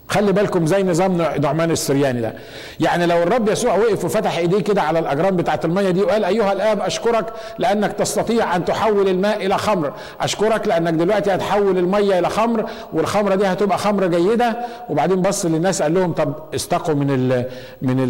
[0.08, 2.34] خلي بالكم زي نظام نعمان السرياني ده.
[2.80, 6.52] يعني لو الرب يسوع وقف وفتح إيديه كده على الأجران بتاعت المية دي وقال أيها
[6.52, 9.92] الآب أشكرك لأنك تستطيع أن تحول الماء إلى خمر.
[10.20, 14.56] أشكرك لأنك دلوقتي هتحول المية إلى خمر والخمرة دي هتبقى خمر جيدة.
[14.90, 17.44] وبعدين بص للناس قال لهم طب استقوا من ال
[17.82, 18.00] من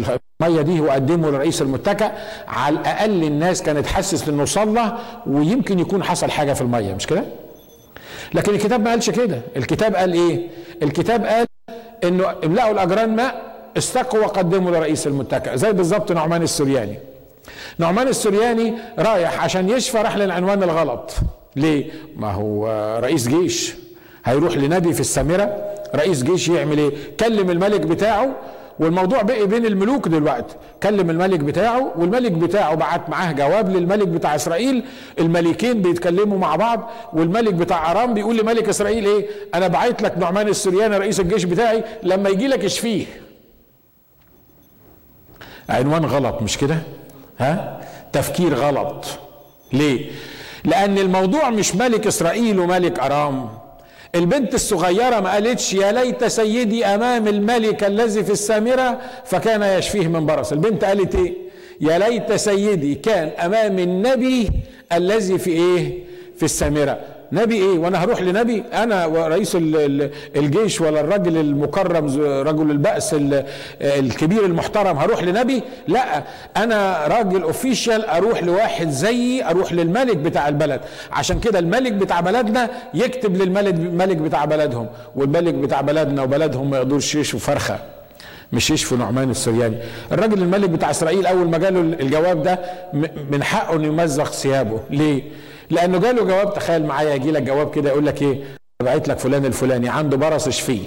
[0.41, 2.11] المية دي وقدموا لرئيس المتكأ.
[2.47, 4.93] على الأقل الناس كانت حاسس إنه صلى
[5.27, 7.23] ويمكن يكون حصل حاجة في المية مش كده؟
[8.33, 9.41] لكن الكتاب ما قالش كده.
[9.57, 10.47] الكتاب قال إيه؟
[10.83, 11.46] الكتاب قال
[12.03, 13.41] إنه إملأوا الأجران ماء
[13.77, 16.99] استقوا وقدموا لرئيس المتكأ زي بالظبط نعمان السرياني.
[17.77, 21.13] نعمان السرياني رايح عشان يشفى راح للعنوان الغلط.
[21.55, 22.67] ليه؟ ما هو
[23.03, 23.75] رئيس جيش.
[24.25, 25.57] هيروح لنبي في السامرة
[25.95, 28.35] رئيس جيش يعمل إيه؟ كلم الملك بتاعه.
[28.79, 30.55] والموضوع بقي بين الملوك دلوقتي.
[30.83, 34.83] كلم الملك بتاعه والملك بتاعه بعت معاه جواب للملك بتاع إسرائيل.
[35.19, 40.47] الملكين بيتكلموا مع بعض والملك بتاع أرام بيقول لملك إسرائيل إيه؟ أنا بعت لك نعمان
[40.47, 43.05] السرياني رئيس الجيش بتاعي لما يجي لك اشفيه
[45.69, 46.77] عنوان غلط مش كده؟
[47.39, 47.81] ها؟
[48.13, 49.05] تفكير غلط.
[49.73, 50.11] ليه؟
[50.65, 53.49] لأن الموضوع مش ملك إسرائيل وملك أرام.
[54.15, 60.25] البنت الصغيرة ما قالتش يا ليت سيدي أمام الملك الذي في السامرة فكان يشفيه من
[60.25, 60.51] برص.
[60.51, 61.33] البنت قالت إيه؟
[61.81, 64.49] يا ليت سيدي كان أمام النبي
[64.93, 66.03] الذي في إيه؟
[66.37, 66.99] في السامرة.
[67.31, 68.63] نبي إيه؟ وأنا هروح لنبي.
[68.73, 69.57] أنا رئيس
[70.35, 72.05] الجيش ولا الراجل المكرم
[72.47, 73.15] رجل البأس
[73.81, 76.23] الكبير المحترم هروح لنبي؟ لا.
[76.57, 80.81] أنا راجل اوفيشال أروح لواحد زيي أروح للملك بتاع البلد.
[81.11, 84.87] عشان كده الملك بتاع بلدنا يكتب للملك بتاع بلدهم.
[85.15, 87.79] والملك بتاع بلدنا وبلدهم ما يقدرش يشوا فرخة.
[88.53, 89.77] مش يشفوا نعمان السرياني.
[90.11, 92.59] الراجل الملك بتاع إسرائيل أول ما جاله الجواب ده
[93.31, 94.79] من حقه إنه يمزق ثيابه.
[94.89, 95.23] ليه؟
[95.69, 98.43] لأنه جاله جواب تخيل معايا يجي لك جواب كده يقول لك إيه؟
[98.83, 100.81] بعت لك فلان الفلاني عنده برص اشفيه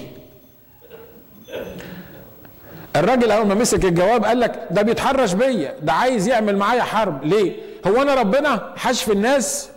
[2.97, 7.25] الراجل اول ما مسك الجواب قال لك ده بيتحرش بيا ده عايز يعمل معايا حرب.
[7.25, 7.53] ليه؟
[7.87, 9.69] هو انا ربنا؟ حشف الناس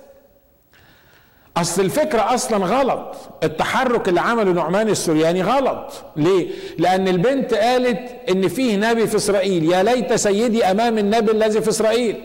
[1.57, 3.15] أصل الفكرة أصلا غلط.
[3.43, 5.93] التحرك اللي عمله نعمان السرياني غلط.
[6.15, 9.71] ليه؟ لأن البنت قالت إن فيه نبي في إسرائيل.
[9.71, 12.15] يا ليت سيدي أمام النبي الذي في إسرائيل.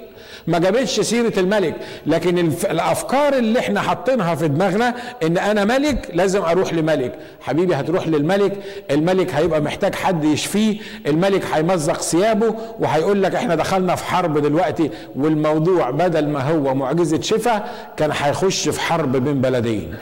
[0.46, 1.74] ما جابتش سيرة الملك.
[2.06, 2.38] لكن
[2.70, 7.18] الأفكار اللي إحنا حاطينها في دماغنا إن أنا ملك لازم أروح لملك.
[7.40, 8.52] حبيبي هتروح للملك.
[8.90, 10.78] الملك هيبقى محتاج حد يشفيه.
[11.06, 14.90] الملك هيمزق ثيابه وهيقول لك إحنا دخلنا في حرب دلوقتي.
[15.16, 19.94] والموضوع بدل ما هو معجزة شفاء كان هيخش في حرب بين بلدين.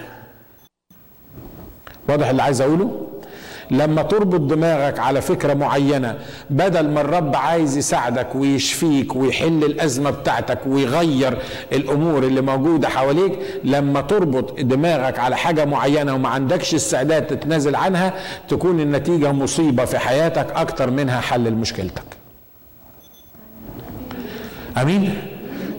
[2.08, 3.02] واضح اللي عايز أقوله؟
[3.70, 6.18] لما تربط دماغك على فكرة معينة
[6.50, 11.38] بدل ما الرب عايز يساعدك ويشفيك ويحل الأزمة بتاعتك ويغير
[11.72, 13.32] الأمور اللي موجودة حواليك
[13.64, 18.12] لما تربط دماغك على حاجة معينة وما عندكش استعداد تتنازل عنها
[18.48, 22.04] تكون النتيجة مصيبة في حياتك أكتر منها حل مشكلتك
[24.82, 25.14] أمين؟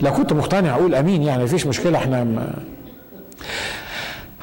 [0.02, 2.54] لو كنت مقتنع أقول أمين يعني مفيش مشكلة إحنا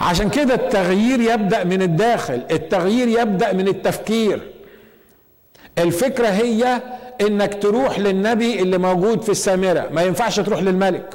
[0.01, 4.41] عشان كده التغيير يبدأ من الداخل التغيير يبدأ من التفكير.
[5.79, 6.81] الفكرة هي
[7.21, 9.89] إنك تروح للنبي اللي موجود في السامرة.
[9.93, 11.15] ما ينفعش تروح للملك.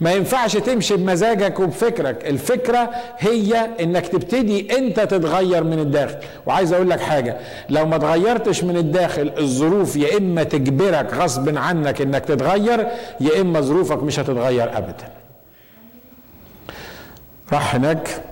[0.00, 2.26] ما ينفعش تمشي بمزاجك وبفكرك.
[2.26, 6.16] الفكرة هي إنك تبتدي أنت تتغير من الداخل.
[6.46, 7.36] وعايز أقول لك حاجة
[7.68, 12.86] لو ما تغيرتش من الداخل الظروف يا إما تجبرك غصب عنك إنك تتغير
[13.20, 15.19] يا إما ظروفك مش هتتغير ابدا.
[17.52, 18.24] راح هناك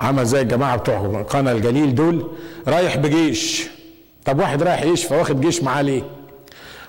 [0.00, 2.30] عمل زي الجماعة بتوع قنا الجليل دول
[2.68, 3.66] رايح بجيش
[4.24, 6.02] طب واحد رايح يشفى واخد جيش معاه ليه؟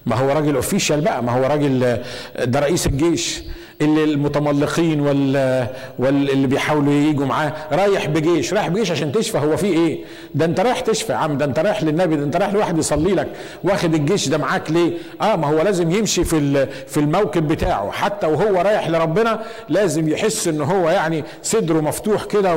[0.08, 1.98] ما هو راجل اوفيشال بقى ما هو راجل
[2.46, 3.44] ده رئيس الجيش.
[3.82, 5.68] اللي المتملقين وال
[6.00, 7.54] واللي بيحاولوا يجوا معاه.
[7.72, 10.00] رايح بجيش رايح بجيش عشان تشفى هو في إيه؟
[10.36, 13.14] ده أنت رايح تشفى يا عم ده أنت رايح للنبي ده أنت رايح لواحد يصلي
[13.14, 13.28] لك.
[13.64, 14.92] واخد الجيش ده معاك ليه؟
[15.22, 17.92] آه ما هو لازم يمشي في في الموكب بتاعه.
[17.92, 22.56] حتى وهو رايح لربنا لازم يحس إن هو يعني صدره مفتوح كده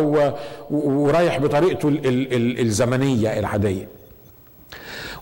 [0.70, 3.99] ورايح بطريقته ال ال ال الزمنية العادية.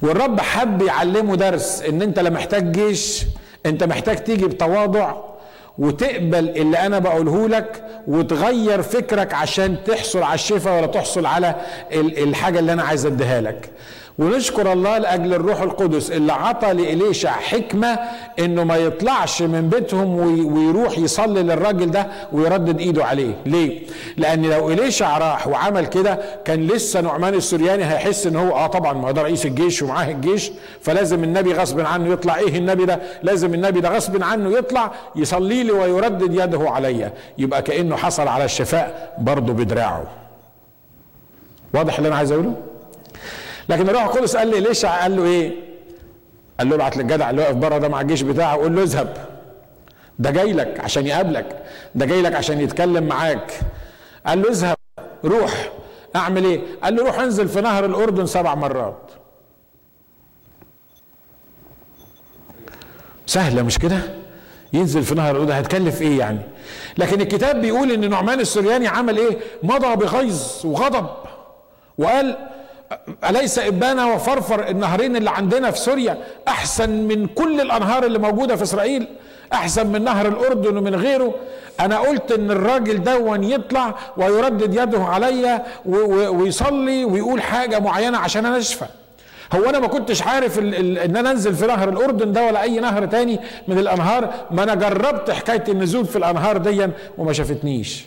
[0.02, 3.24] والرب حب يعلمه درس إن أنت لا محتاج جيش
[3.66, 5.14] أنت محتاج تيجي بتواضع
[5.78, 11.54] وتقبل اللي أنا بقوله لك وتغير فكرك عشان تحصل على الشفاء ولا تحصل على
[11.92, 13.70] الحاجة اللي أنا عايز أديها لك.
[14.18, 17.98] ونشكر الله لأجل الروح القدس اللي عطى لإليشع حكمة
[18.38, 20.14] إنه ما يطلعش من بيتهم
[20.54, 23.80] ويروح يصلي للراجل ده ويردد إيده عليه، ليه؟
[24.16, 28.92] لأن لو إليشع راح وعمل كده كان لسه نعمان السرياني هيحس إن هو آه طبعا
[28.92, 30.50] ما ده رئيس الجيش ومعاه الجيش
[30.82, 35.62] فلازم النبي غصب عنه يطلع إيه النبي ده؟ لازم النبي ده غصب عنه يطلع يصلي
[35.62, 40.04] لي ويردد يده عليا، يبقى كأنه حصل على الشفاء برضه بدراعه.
[41.74, 42.54] واضح اللي أنا عايز أقوله؟
[43.68, 45.52] لكن الروح القدس قال لي ليش؟ قال له إيه؟
[46.58, 48.56] قال له ابعت للجدع اللي واقف بره ده مع الجيش بتاعه.
[48.56, 49.16] قول له اذهب.
[50.18, 51.62] ده جاي لك عشان يقابلك.
[51.94, 53.52] ده جاي لك عشان يتكلم معاك.
[54.26, 54.76] قال له اذهب.
[55.24, 55.72] روح.
[56.16, 59.10] اعمل إيه؟ قال له روح انزل في نهر الأردن سبع مرات.
[63.26, 63.98] سهلة مش كده؟
[64.72, 66.38] ينزل في نهر الأردن هتكلف إيه يعني؟
[66.98, 71.06] لكن الكتاب بيقول إن نعمان السرياني عمل إيه؟ مضى بغيظ وغضب
[71.98, 72.47] وقال
[73.28, 76.18] أليس إبانا وفرفر النهرين اللي عندنا في سوريا
[76.48, 79.08] أحسن من كل الأنهار اللي موجودة في إسرائيل؟
[79.52, 81.34] أحسن من نهر الأردن ومن غيره؟
[81.80, 85.64] أنا قلت إن الراجل دون يطلع ويردد يده عليا
[86.30, 88.86] ويصلي ويقول حاجة معينة عشان أنا أشفى.
[89.54, 93.06] هو أنا ما كنتش عارف إن أنا أنزل في نهر الأردن ده ولا أي نهر
[93.06, 98.06] تاني من الأنهار ما أنا جربت حكاية النزول في الأنهار دي وما شافتنيش.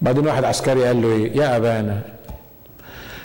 [0.00, 1.98] بعدين واحد عسكري قال له إيه؟ يا أبانا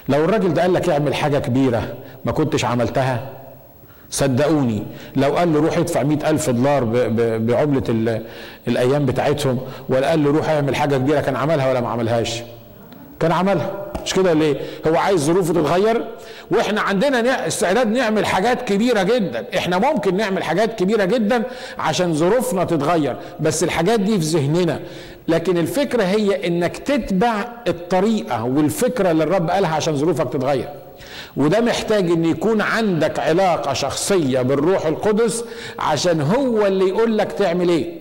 [0.09, 1.93] لو الراجل ده قال لك اعمل حاجة كبيرة
[2.25, 3.29] ما كنتش عملتها؟
[4.09, 4.83] صدقوني
[5.15, 6.83] لو قال له روح ادفع مئة ألف دولار
[7.37, 8.21] بعملة
[8.67, 9.59] الأيام بتاعتهم
[9.89, 12.41] ولا قال له روح اعمل حاجة كبيرة كان عملها ولا ما عملهاش؟
[13.19, 13.71] كان عملها.
[14.05, 16.05] مش كده ليه؟ هو عايز ظروفه تتغير
[16.51, 19.45] وإحنا عندنا استعداد نعمل حاجات كبيرة جدا.
[19.57, 21.43] إحنا ممكن نعمل حاجات كبيرة جدا
[21.79, 24.79] عشان ظروفنا تتغير بس الحاجات دي في ذهننا.
[25.27, 30.69] لكن الفكرة هي إنك تتبع الطريقة والفكرة اللي الرب قالها عشان ظروفك تتغير.
[31.37, 35.45] وده محتاج إن يكون عندك علاقة شخصية بالروح القدس
[35.79, 37.95] عشان هو اللي يقول لك تعمل إيه.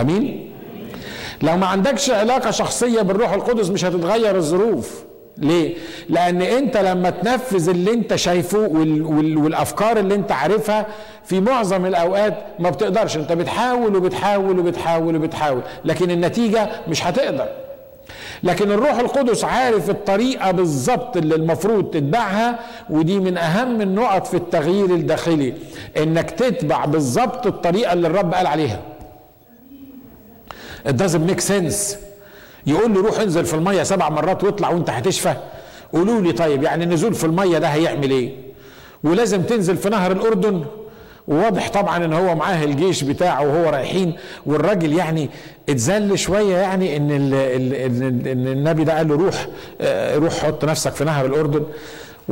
[0.00, 0.51] أمين؟
[1.42, 5.04] لو ما عندكش علاقة شخصية بالروح القدس مش هتتغير الظروف
[5.38, 5.74] ليه؟
[6.08, 10.86] لأن أنت لما تنفذ اللي أنت شايفه وال وال والأفكار اللي أنت عارفها
[11.24, 17.46] في معظم الأوقات ما بتقدرش، أنت بتحاول وبتحاول وبتحاول وبتحاول، لكن النتيجة مش هتقدر.
[18.42, 22.58] لكن الروح القدس عارف الطريقة بالظبط اللي المفروض تتبعها
[22.90, 25.54] ودي من أهم النقط في التغيير الداخلي
[25.96, 28.80] إنك تتبع بالظبط الطريقة اللي الرب قال عليها.
[30.88, 31.96] It doesn't make sense.
[32.66, 35.34] يقول له روح انزل في المية سبع مرات واطلع وانت هتشفى.
[35.92, 38.32] قولوا لي طيب يعني النزول في المية ده هيعمل إيه؟
[39.04, 40.64] ولازم تنزل في نهر الأردن.
[41.28, 44.16] وواضح طبعا إن هو معاه الجيش بتاعه وهو رايحين.
[44.46, 45.30] والراجل يعني
[45.68, 49.46] اتذل شوية يعني إن ال ال إن النبي ده قال له روح
[50.16, 51.64] روح حط نفسك في نهر الأردن.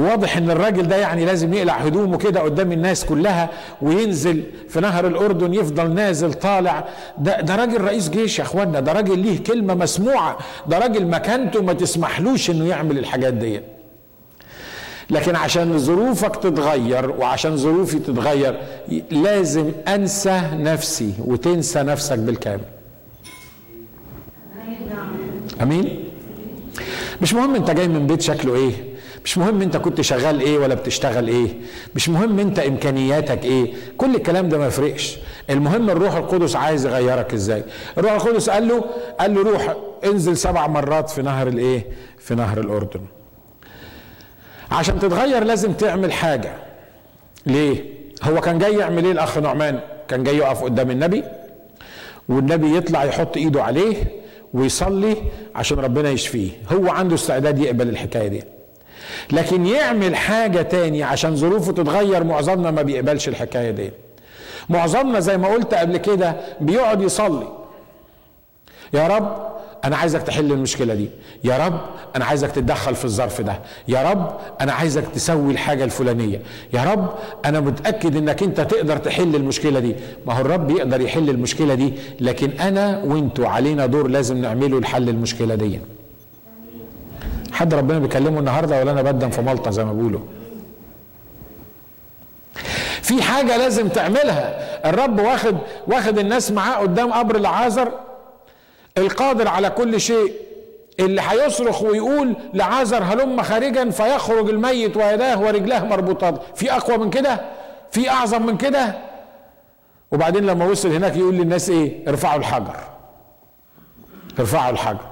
[0.01, 3.49] واضح إن الراجل ده يعني لازم يقلع هدومه كده قدام الناس كلها
[3.83, 6.85] وينزل في نهر الأردن يفضل نازل طالع.
[7.19, 11.63] ده ده راجل رئيس جيش يا إخوانا ده راجل ليه كلمة مسموعة ده راجل مكانته
[11.63, 13.61] ما تسمحلوش إنه يعمل الحاجات دي.
[15.11, 18.61] لكن عشان ظروفك تتغير وعشان ظروفي تتغير
[19.11, 22.65] لازم أنسى نفسي وتنسى نفسك بالكامل.
[25.63, 26.05] أمين؟
[27.23, 28.90] مش مهم أنت جاي من بيت شكله إيه.
[29.25, 31.49] مش مهم انت كنت شغال إيه ولا بتشتغل إيه
[31.95, 35.19] مش مهم انت امكانياتك إيه كل الكلام ده ما يفرقش.
[35.51, 37.65] المهم الروح القدس عايز يغيرك إزاي؟
[37.99, 38.85] الروح القدس قال له
[39.21, 41.87] قال له روح انزل سبع مرات في نهر الايه؟
[42.19, 43.01] في نهر الأردن.
[44.71, 46.53] عشان تتغير لازم تعمل حاجة.
[47.47, 47.85] ليه؟
[48.23, 51.25] هو كان جاي يعمل إيه الأخ نعمان؟ كان جاي يقف قدام النبي
[52.29, 53.97] والنبي يطلع يحط ايده عليه
[54.55, 55.17] ويصلي
[55.55, 56.51] عشان ربنا يشفيه.
[56.73, 58.43] هو عنده استعداد يقبل الحكاية دي.
[59.33, 63.91] لكن يعمل حاجة تاني عشان ظروفه تتغير معظمنا ما بيقبلش الحكاية دي.
[64.69, 67.49] معظمنا زي ما قلت قبل كده بيقعد يصلي.
[68.93, 69.51] يا رب
[69.85, 71.09] أنا عايزك تحل المشكلة دي.
[71.45, 71.81] يا رب
[72.17, 73.61] أنا عايزك تتدخل في الظرف ده.
[73.89, 76.41] يا رب أنا عايزك تسوي الحاجة الفلانية.
[76.73, 79.97] يا رب أنا متأكد إنك أنت تقدر تحل المشكلة دي.
[80.27, 85.09] ما هو الرب يقدر يحل المشكلة دي لكن أنا وأنتوا علينا دور لازم نعمله لحل
[85.09, 85.81] المشكلة دي.
[87.53, 90.21] حد ربنا بيكلمه النهارده ولا أنا بدم في ملطة زي ما بيقولوا؟
[93.03, 94.61] في حاجة لازم تعملها.
[94.91, 97.93] الرب واخد واخد الناس معاه قدام قبر العازر.
[98.99, 100.33] القادر على كل شيء.
[101.01, 106.43] اللي هيصرخ ويقول لعازر هلم خارجا فيخرج الميت ويداه ورجلاه مربوطات.
[106.55, 107.41] في أقوى من كده؟
[107.91, 108.95] في أعظم من كده؟
[110.13, 112.77] وبعدين لما وصل هناك يقول للناس إيه؟ ارفعوا الحجر.
[114.39, 115.10] ارفعوا الحجر.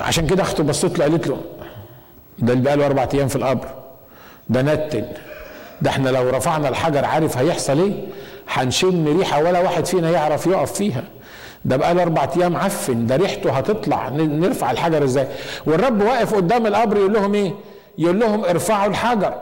[0.00, 1.40] عشان كده اخته بصيت له قالت له
[2.38, 3.68] ده اللي بقاله أربع أيام في القبر
[4.48, 5.04] ده نتن
[5.82, 7.92] ده إحنا لو رفعنا الحجر عارف هيحصل إيه؟
[8.48, 11.04] هنشم ريحة ولا واحد فينا يعرف يقف فيها.
[11.64, 15.28] ده بقى أربع أيام عفن ده ريحته هتطلع نرفع الحجر إزاي؟
[15.66, 17.52] والرب واقف قدام القبر يقول لهم إيه؟
[17.98, 19.34] يقول لهم ارفعوا الحجر.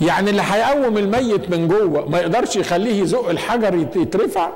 [0.00, 4.50] يعني اللي هيقوم الميت من جوه ما يقدرش يخليه يزق الحجر يترفع؟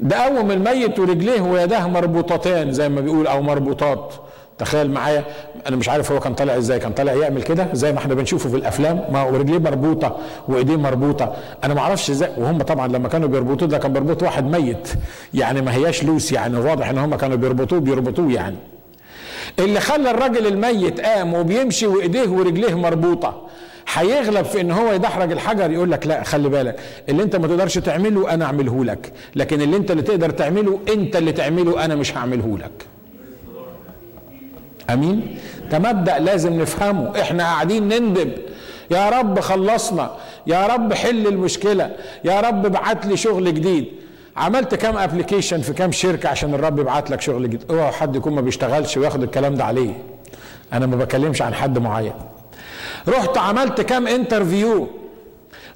[0.00, 4.14] ده قوم الميت ورجليه ويداه مربوطتان زي ما بيقول أو مربوطات.
[4.58, 5.24] تخيل معايا
[5.68, 8.50] أنا مش عارف هو كان طالع إزاي كان طالع يعمل كده زي ما إحنا بنشوفه
[8.50, 9.04] في الأفلام.
[9.12, 10.16] ما هو رجليه مربوطة
[10.48, 11.34] وإيديه مربوطة.
[11.64, 12.30] أنا ما أعرفش إزاي.
[12.38, 14.88] وهم طبعا لما كانوا بيربطوه ده كان بيربط واحد ميت.
[15.34, 18.56] يعني ما هياش لوس يعني واضح إن هم كانوا بيربطوه بيربطوه يعني.
[19.58, 23.42] اللي خلى الراجل الميت قام وبيمشي وإيديه ورجليه مربوطة.
[23.94, 26.76] هيغلب في إن هو يدحرج الحجر يقول لك لا خلي بالك.
[27.08, 31.16] اللي أنت ما تقدرش تعمله أنا أعمله لك لكن اللي أنت اللي تقدر تعمله أنت
[31.16, 32.86] اللي تعمله أنا مش هعمله لك.
[34.90, 35.38] آمين؟
[35.70, 37.20] ده مبدا لازم نفهمه.
[37.20, 38.32] إحنا قاعدين نندب.
[38.90, 40.10] يا رب خلصنا.
[40.46, 41.90] يا رب حل المشكلة.
[42.24, 43.86] يا رب ابعت لي شغل جديد.
[44.36, 48.32] عملت كام ابلكيشن في كام شركة عشان الرب يبعت لك شغل جديد؟ أوعى حد يكون
[48.32, 49.92] ما بيشتغلش وياخد الكلام ده عليه.
[50.72, 52.12] أنا ما بكلمش عن حد معين.
[53.08, 54.88] رحت عملت كام interview؟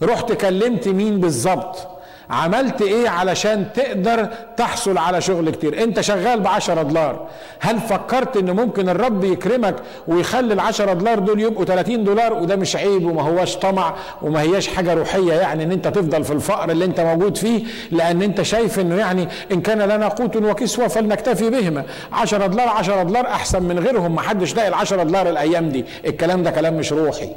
[0.03, 1.89] رحت كلمت مين بالظبط؟
[2.31, 7.27] عملت إيه علشان تقدر تحصل على شغل كتير؟ انت شغال بعشرة دولار.
[7.61, 9.77] هل فكرت ان ممكن الرب يكرمك
[10.09, 14.69] ويخلي العشرة دولار دول يبقوا 30 دولار؟ وده مش عيب وما هواش طمع وما هياش
[14.69, 18.79] حاجة روحية يعني ان انت تفضل في الفقر اللي انت موجود فيه لأن انت شايف
[18.81, 21.85] انه يعني إن كان لنا قوت وكسوة فلنكتفي بهما.
[22.13, 24.15] 10 دولار 10 دولار أحسن من غيرهم.
[24.15, 25.85] ما حدش لاقي ال 10 دولار الأيام دي.
[26.07, 27.29] الكلام ده كلام مش روحي.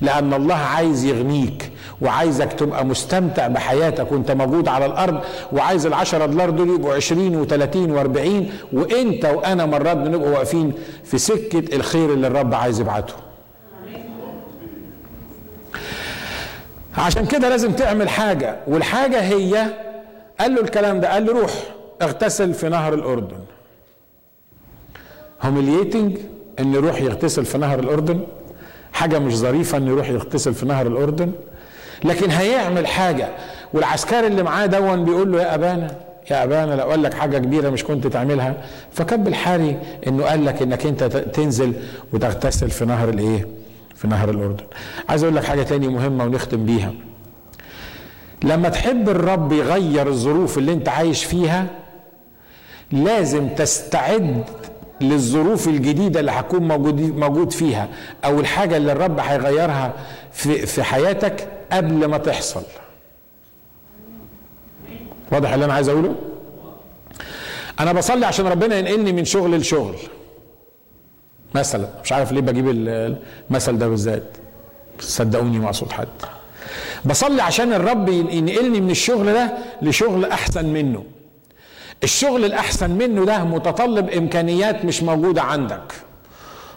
[0.00, 1.70] لأن الله عايز يغنيك.
[2.00, 5.20] وعايزك تبقى مستمتع بحياتك وانت موجود على الأرض
[5.52, 10.72] وعايز العشرة دولار دول يبقوا عشرين وثلاثين وأربعين وانت وأنا مرات بنبقى واقفين
[11.04, 13.14] في سكة الخير اللي الرب عايز يبعته.
[16.98, 19.66] عشان كده لازم تعمل حاجة والحاجة هي
[20.40, 21.52] قال له الكلام ده قال له روح
[22.02, 23.38] اغتسل في نهر الأردن.
[25.42, 26.18] هوميليتنج
[26.58, 28.20] إن يروح يغتسل في نهر الأردن.
[28.92, 31.32] حاجة مش ظريفة انه يروح يغتسل في نهر الأردن.
[32.04, 33.28] لكن هيعمل حاجة.
[33.72, 35.96] والعسكري اللي معاه دون بيقول له يا أبانا
[36.30, 38.54] يا أبانا لو قال لك حاجة كبيرة مش كنت تعملها.
[38.92, 39.76] فكب الحاري
[40.06, 41.72] إنه قال لك إنك أنت تنزل
[42.12, 43.48] وتغتسل في نهر الإيه؟
[43.94, 44.64] في نهر الأردن.
[45.08, 46.92] عايز أقول لك حاجة تانية مهمة ونختم بيها.
[48.44, 51.66] لما تحب الرب يغير الظروف اللي أنت عايش فيها
[52.92, 54.44] لازم تستعد
[55.00, 57.88] للظروف الجديدة اللي هتكون موجود موجود فيها
[58.24, 59.92] أو الحاجة اللي الرب هيغيرها
[60.32, 62.62] في في حياتك قبل ما تحصل.
[65.32, 66.14] واضح اللي أنا عايز أقوله؟
[67.80, 69.96] أنا بصلي عشان ربنا ينقلني من شغل لشغل.
[71.54, 74.36] مثلا مش عارف ليه بجيب المثل ده بالذات.
[75.00, 76.08] صدقوني ما أقصد حد.
[77.04, 79.52] بصلي عشان الرب ينقلني من الشغل ده
[79.82, 81.04] لشغل أحسن منه.
[82.02, 85.92] الشغل الأحسن منه ده متطلب إمكانيات مش موجودة عندك.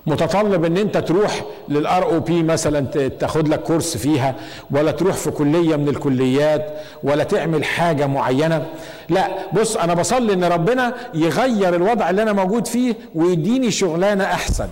[0.08, 4.36] متطلب ان انت تروح للار أو بي مثلا تاخد لك كورس فيها
[4.72, 6.66] ولا تروح في كلية من الكليات
[7.03, 8.66] ولا تعمل حاجة معينة.
[9.10, 14.68] لا بص أنا بصلي إن ربنا يغير الوضع اللي أنا موجود فيه ويديني شغلانة أحسن.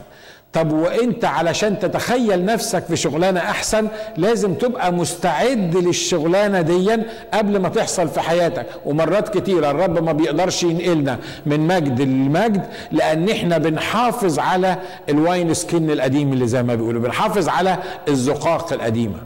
[0.56, 3.88] طب وانت علشان تتخيل نفسك في شغلانة احسن
[4.18, 6.98] لازم تبقى مستعد للشغلانة دي
[7.34, 8.66] قبل ما تحصل في حياتك.
[8.86, 14.78] ومرات كتيره الرب ما بيقدرش ينقلنا من مجد لمجد لأن إحنا بنحافظ على
[15.10, 17.78] ال wineskin القديم اللي زي ما بيقولوا بنحافظ على
[18.08, 19.18] الزقاق القديمة.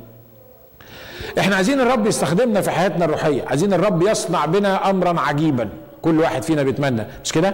[1.39, 5.69] إحنا عايزين الرب يستخدمنا في حياتنا الروحية عايزين الرب يصنع بنا امرا عجيبا.
[6.01, 7.53] كل واحد فينا بيتمنى مش كده؟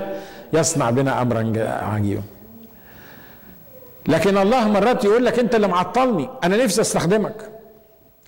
[0.54, 1.54] يصنع بنا امرا
[1.94, 2.22] عجيبا.
[4.08, 6.30] لكن الله مرات يقول لك انت اللي معطلني.
[6.44, 7.50] أنا نفسي استخدمك.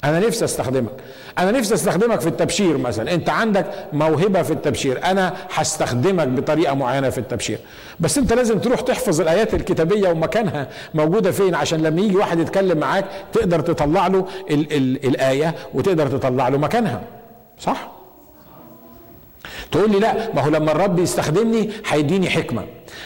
[0.04, 0.92] أنا نفسي استخدمك.
[1.38, 3.14] أنا نفسي استخدمك في التبشير مثلا.
[3.14, 5.06] انت عندك موهبة في التبشير.
[5.06, 7.60] أنا هستخدمك بطريقة معينة في التبشير.
[8.00, 12.78] بس انت لازم تروح تحفظ الآيات الكتابية ومكانها موجودة فين؟ عشان لما يجي واحد يتكلم
[12.78, 17.02] معاك تقدر تطلع له ال ال الآية وتقدر تطلع له مكانها.
[17.60, 17.97] صح؟
[19.72, 22.64] تقول لي لا ما هو لما الرب يستخدمني هيديني حكمة.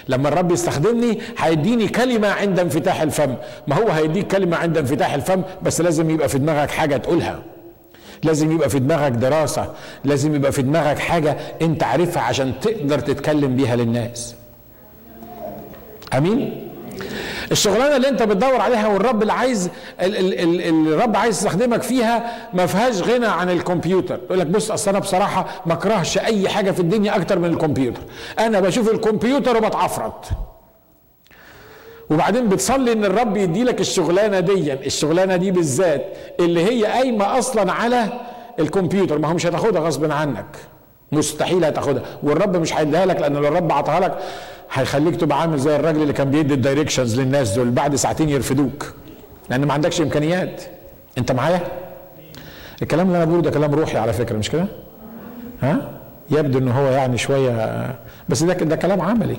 [0.07, 3.35] لما الرب يستخدمني هيديني كلمة عند انفتاح الفم.
[3.67, 7.43] ما هو هيديك كلمة عند انفتاح الفم؟ بس لازم يبقى في دماغك حاجة تقولها.
[8.23, 9.73] لازم يبقى في دماغك دراسة.
[10.03, 14.35] لازم يبقى في دماغك حاجة انت عارفها عشان تقدر تتكلم بيها للناس.
[16.13, 16.70] آمين؟
[17.51, 19.69] الشغلانة اللي انت بتدور عليها والرب اللي عايز
[20.01, 24.19] ال ال ال الرب عايز يستخدمك فيها ما فيهاش غنى عن الكمبيوتر.
[24.25, 28.01] يقول لك بص أصل أنا بصراحة ما أكرهش أي حاجة في الدنيا أكتر من الكمبيوتر.
[28.39, 30.25] أنا بشوف الكمبيوتر وبتعفرت.
[32.09, 36.05] وبعدين بتصلي إن الرب يدي لك الشغلانة دي الشغلانة دي بالذات
[36.39, 38.07] اللي هي قايمة أصلا على
[38.59, 39.17] الكمبيوتر.
[39.19, 40.57] ما هو مش هتاخدها غصب عنك.
[41.11, 42.03] مستحيل هتاخدها.
[42.23, 44.17] والرب مش هيديها لك لأن الرب عطاها لك
[44.73, 48.93] هيخليك تبقى عامل زي الراجل اللي كان بيدي الدايركشنز للناس دول بعد ساعتين يرفدوك
[49.49, 50.61] لأن ما عندكش إمكانيات.
[51.17, 51.59] أنت معايا؟
[52.81, 54.65] الكلام اللي أنا بقوله ده كلام روحي على فكرة مش كده؟
[55.61, 55.99] ها؟
[56.31, 57.95] يبدو إن هو يعني شوية
[58.29, 59.37] بس ده ده كلام عملي.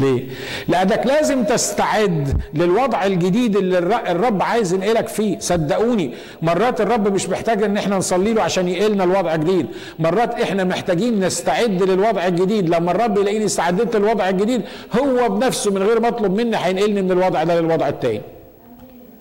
[0.00, 0.24] ليه؟
[0.68, 3.78] لأنك لازم تستعد للوضع الجديد اللي
[4.10, 9.04] الرب عايز ينقلك فيه، صدقوني مرات الرب مش محتاج إن إحنا نصلي له عشان ينقلنا
[9.04, 9.66] الوضع جديد،
[9.98, 14.62] مرات إحنا محتاجين نستعد للوضع الجديد، لما الرب يلاقيني استعدت للوضع الجديد
[15.00, 18.22] هو بنفسه من غير ما أطلب مني هينقلني من الوضع ده للوضع التاني.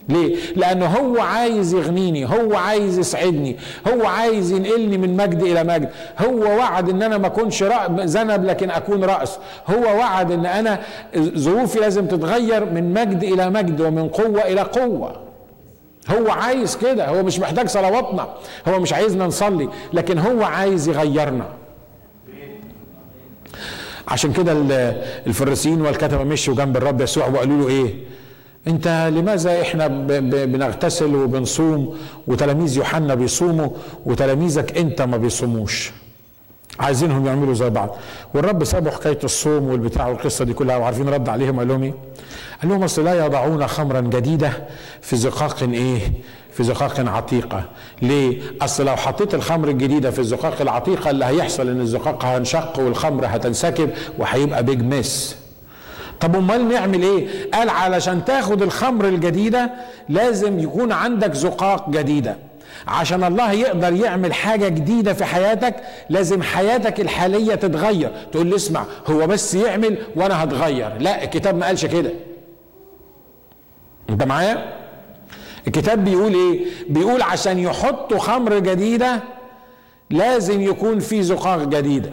[0.10, 3.58] ليه؟ لأنه هو عايز يغنيني، هو عايز يسعدني،
[3.94, 5.90] هو عايز ينقلني من مجد إلى مجد،
[6.20, 7.64] هو وعد إن أنا ما أكونش
[8.00, 9.38] ذنب لكن أكون رأس،
[9.68, 10.80] هو وعد إن أنا
[11.18, 15.16] ظروفي لازم تتغير من مجد إلى مجد ومن قوة إلى قوة.
[16.10, 18.28] هو عايز كده، هو مش محتاج صلواتنا،
[18.68, 21.46] هو مش عايزنا نصلي، لكن هو عايز يغيرنا.
[24.08, 24.52] عشان كده
[25.28, 27.96] الفريسيين والكتبة مشوا جنب الرب يسوع وقالوا له إيه؟
[28.68, 29.88] انت لماذا إحنا
[30.46, 31.98] بنغتسل وبنصوم
[32.28, 33.70] وتلاميذ يوحنا بيصوموا
[34.06, 35.92] وتلاميذك انت ما بيصوموش
[36.80, 37.96] عايزينهم يعملوا زي بعض
[38.34, 41.94] والرب سابوا حكاية الصوم والبتاع والقصة دي كلها وعارفين رد عليهم قال لهم إيه؟
[42.62, 44.52] قال لهم أصل لا يضعون خمرا جديدة
[45.02, 46.00] في زقاق إيه؟
[46.52, 47.64] في زقاق عتيقة
[48.02, 53.26] ليه؟ أصل لو حطيت الخمر الجديدة في الزقاق العتيقة اللي هيحصل إن الزقاق هينشق والخمر
[53.28, 55.36] هتنسكب وهيبقى بيج ميس
[56.22, 59.72] طب امال نعمل إيه؟ قال علشان تاخد الخمر الجديدة
[60.10, 62.38] لازم يكون عندك زقاق جديدة.
[62.88, 65.76] عشان الله يقدر يعمل حاجة جديدة في حياتك
[66.10, 68.12] لازم حياتك الحالية تتغير.
[68.32, 70.98] تقول لي اسمع هو بس يعمل وأنا هتغير.
[71.00, 72.12] لا الكتاب ما قالش كده.
[74.10, 74.74] انت معايا؟
[75.68, 79.20] الكتاب بيقول إيه؟ بيقول عشان يحطوا خمر جديدة
[80.10, 82.10] لازم يكون في زقاق جديدة.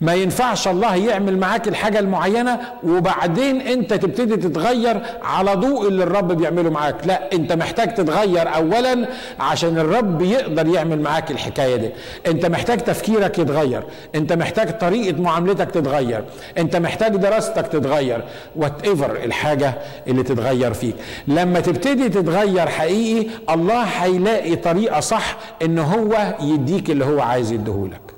[0.00, 6.32] ما ينفعش الله يعمل معاك الحاجة المعينة وبعدين انت تبتدي تتغير على ضوء اللي الرب
[6.32, 7.06] بيعمله معاك.
[7.06, 9.08] لا انت محتاج تتغير اولا
[9.40, 11.90] عشان الرب يقدر يعمل معاك الحكاية دي.
[12.26, 13.82] انت محتاج تفكيرك يتغير.
[14.14, 16.24] انت محتاج طريقة معاملتك تتغير.
[16.58, 18.24] انت محتاج دراستك تتغير.
[18.56, 19.74] whatever الحاجة
[20.08, 20.96] اللي تتغير فيك.
[21.28, 28.15] لما تبتدي تتغير حقيقي الله هيلاقي طريقة صح إن هو يديك اللي هو عايز يديهولك.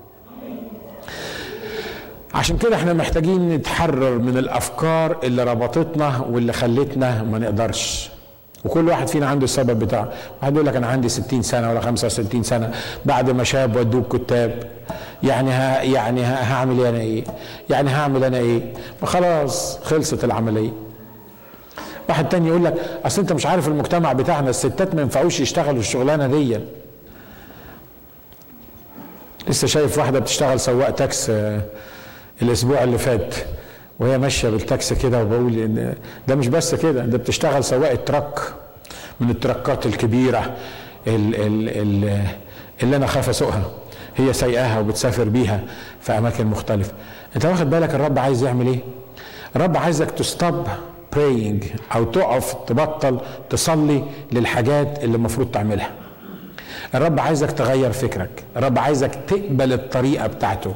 [2.35, 8.11] عشان كده إحنا محتاجين نتحرر من الأفكار اللي ربطتنا واللي خلتنا ما نقدرش.
[8.65, 10.13] وكل واحد فينا عنده السبب بتاعه.
[10.43, 12.71] واحد يقول لك أنا عندي 60 سنة ولا 65 سنة
[13.05, 14.71] بعد ما شاب ودوه كتاب
[15.23, 17.25] يعني ها يعني ها هعمل أنا إيه؟
[17.71, 18.73] يعني هعمل أنا إيه؟
[19.05, 20.71] خلاص خلصت العملية.
[22.09, 22.75] واحد تاني يقول لك
[23.05, 26.59] أصل أنت مش عارف المجتمع بتاعنا الستات ما ينفعوش يشتغلوا الشغلانة دي.
[29.49, 31.31] لسه شايف واحدة بتشتغل سواق تاكسي
[32.43, 33.35] الأسبوع اللي فات
[34.01, 35.95] وهي ماشية بالتاكسي كده وبقول إن
[36.29, 38.41] ده مش بس كده ده بتشتغل سواق truck
[39.21, 40.57] من التراكات الكبيرة
[41.07, 43.63] اللي أنا خاف أسوقها.
[44.17, 45.61] هي سايقاها وبتسافر بيها
[46.01, 46.93] في أماكن مختلفة.
[47.37, 48.79] أنت واخد بالك الرب عايز يعمل إيه؟
[49.57, 50.67] الرب عايزك تستوب
[51.17, 51.65] praying
[51.95, 53.21] أو تقف تبطل
[53.51, 55.91] تصلي للحاجات اللي المفروض تعملها.
[56.95, 58.45] الرب عايزك تغير فكرك.
[58.57, 60.75] الرب عايزك تقبل الطريقة بتاعته.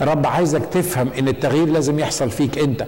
[0.00, 2.86] الرب عايزك تفهم إن التغيير لازم يحصل فيك أنت.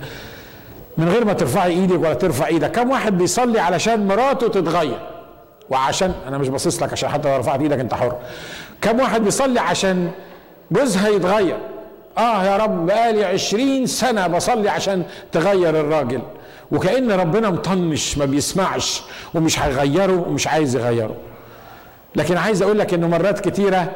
[0.99, 2.71] من غير ما ترفعي إيدك ولا ترفع إيدك.
[2.71, 4.99] كم واحد بيصلي علشان مراته تتغير؟
[5.71, 8.17] وعشان أنا مش باصص لك عشان حتى لو رفعت إيدك أنت حر.
[8.81, 10.11] كم واحد بيصلي عشان
[10.71, 11.57] جوزها يتغير؟
[12.19, 15.03] آه يا رب بقالي عشرين سنة بصلي عشان
[15.33, 16.23] تغير الراجل.
[16.73, 19.03] وكأن ربنا مطنش ما بيسمعش
[19.35, 21.17] ومش هيغيره ومش عايز يغيره.
[22.17, 23.89] لكن عايز أقول لك إنه مرات كتيرة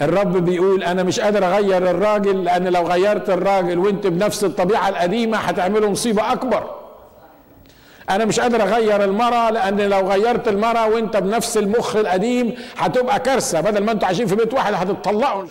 [0.00, 5.38] الرب بيقول أنا مش قادر أغير الراجل لأن لو غيرت الراجل وأنت بنفس الطبيعة القديمة
[5.38, 6.70] هتعملوا مصيبة أكبر.
[8.10, 13.60] أنا مش قادر أغير المراه لأن لو غيرت المراه وأنت بنفس المخ القديم هتبقى كارثة.
[13.60, 15.44] بدل ما أنتوا عايشين في بيت واحد هتتطلقوا.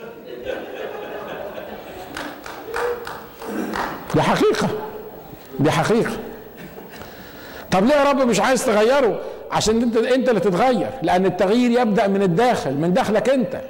[4.16, 4.68] دي حقيقة.
[5.60, 6.12] دي حقيقة.
[7.72, 9.20] طب ليه يا رب مش عايز تغيره؟
[9.52, 13.62] عشان انت انت اللي تتغير لأن التغيير يبدأ من الداخل من داخلك انت.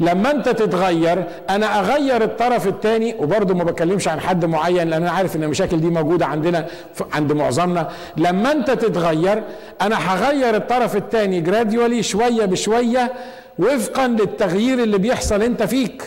[0.00, 5.10] لما انت تتغير أنا أغير الطرف الثاني وبرضه ما بتكلمش عن حد معين لأن أنا
[5.10, 6.66] عارف إن المشاكل دي موجودة عندنا
[7.12, 7.88] عند معظمنا.
[8.16, 9.42] لما انت تتغير
[9.80, 13.12] أنا هغير الطرف الثاني جراديولي شوية بشوية
[13.58, 16.02] وفقا للتغيير اللي بيحصل انت فيك.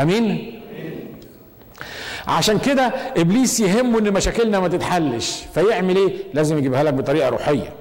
[0.00, 0.53] أمين؟
[2.28, 2.82] عشان كده
[3.16, 5.42] إبليس يهمه إن مشاكلنا ما تتحلش.
[5.54, 7.72] فيعمل إيه؟ لازم يجيبها لك بطريقة روحية.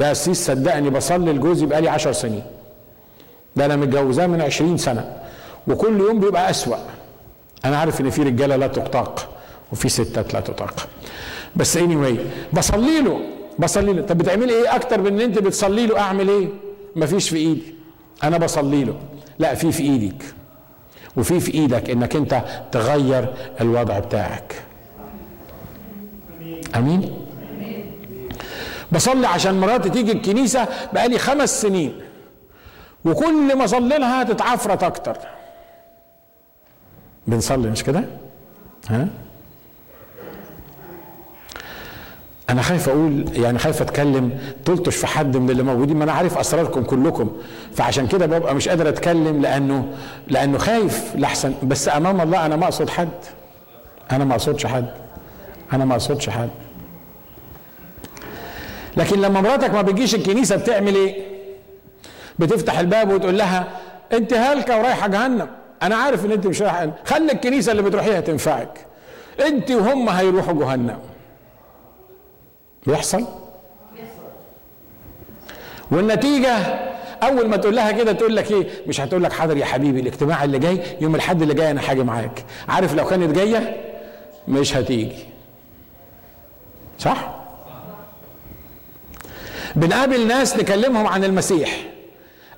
[0.00, 2.42] يا سيس صدقني بصلي لجوزي بقالي عشر سنين.
[3.56, 5.16] ده أنا متجوزاه من عشرين سنة.
[5.68, 6.76] وكل يوم بيبقى أسوأ.
[7.64, 9.28] أنا عارف إن في رجالة لا تطاق
[9.72, 10.88] وفي ستات لا تطاق.
[11.56, 12.18] بس اني anyway
[12.56, 13.20] بصلي له.
[13.58, 14.02] بصلي له.
[14.02, 16.48] طب بتعملي إيه؟ أكتر من إن أنت بتصلي له أعمل إيه؟
[16.96, 17.74] مفيش في إيدي.
[18.24, 18.94] أنا بصلي له.
[19.38, 20.24] لا في في إيدك.
[21.16, 22.42] وفي في إيدك إنك أنت
[22.72, 24.62] تغير الوضع بتاعك.
[26.76, 27.26] آمين.
[28.92, 32.00] بصلي عشان مراتي تيجي الكنيسة بقالي خمس سنين.
[33.04, 35.16] وكل ما أصلي لها تتعفرت أكتر.
[37.26, 38.04] بنصلي مش كده؟
[38.90, 39.08] ها؟
[42.54, 46.38] أنا خايف أقول يعني خايف أتكلم تلطش في حد من اللي موجودين ما أنا عارف
[46.38, 47.30] أسراركم كلكم.
[47.74, 49.88] فعشان كده ببقى مش قادر أتكلم لأنه
[50.28, 51.54] لأنه خايف لحسن.
[51.62, 53.08] بس أمام الله أنا ما أقصد حد.
[54.12, 54.86] أنا ما أقصدش حد.
[55.72, 56.48] أنا ما أقصدش حد.
[58.96, 61.22] لكن لما مراتك ما بتجيش الكنيسة بتعمل إيه؟
[62.38, 63.68] بتفتح الباب وتقول لها
[64.12, 65.46] انت هالكه ورايحه جهنم.
[65.82, 68.86] أنا عارف إن أنت مش رايحه خلي الكنيسة اللي بتروحيها تنفعك.
[69.46, 70.98] أنت وهم هيروحوا جهنم.
[72.86, 73.24] بيحصل
[75.90, 76.56] والنتيجة
[77.22, 80.44] أول ما تقول لها كده تقول لك إيه؟ مش هتقول لك حاضر يا حبيبي الاجتماع
[80.44, 82.44] اللي جاي يوم الأحد اللي جاي أنا حاجة معاك.
[82.68, 83.76] عارف لو كانت جاية
[84.48, 85.16] مش هتيجي.
[86.98, 87.34] صح؟
[89.76, 91.84] بنقابل ناس نكلمهم عن المسيح.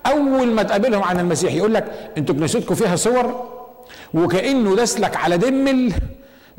[0.06, 3.48] أول ما تقابلهم عن المسيح يقول لك أنتوا كنيستكم فيها صور؟
[4.14, 5.92] وكأنه دسلك على دمل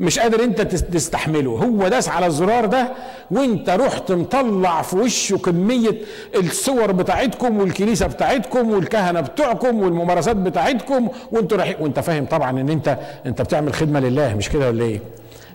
[0.00, 1.50] مش قادر انت تستحمله.
[1.50, 2.92] هو داس على الزرار ده
[3.30, 5.98] وانت رحت مطلع في وشه كمية
[6.36, 11.08] الصور بتاعتكم والكنيسة بتاعتكم والكهنة بتوعكم والممارسات بتاعتكم.
[11.32, 15.00] وانتوا رايحين وانت فاهم طبعا ان انت انت بتعمل خدمة لله مش كده ولا إيه؟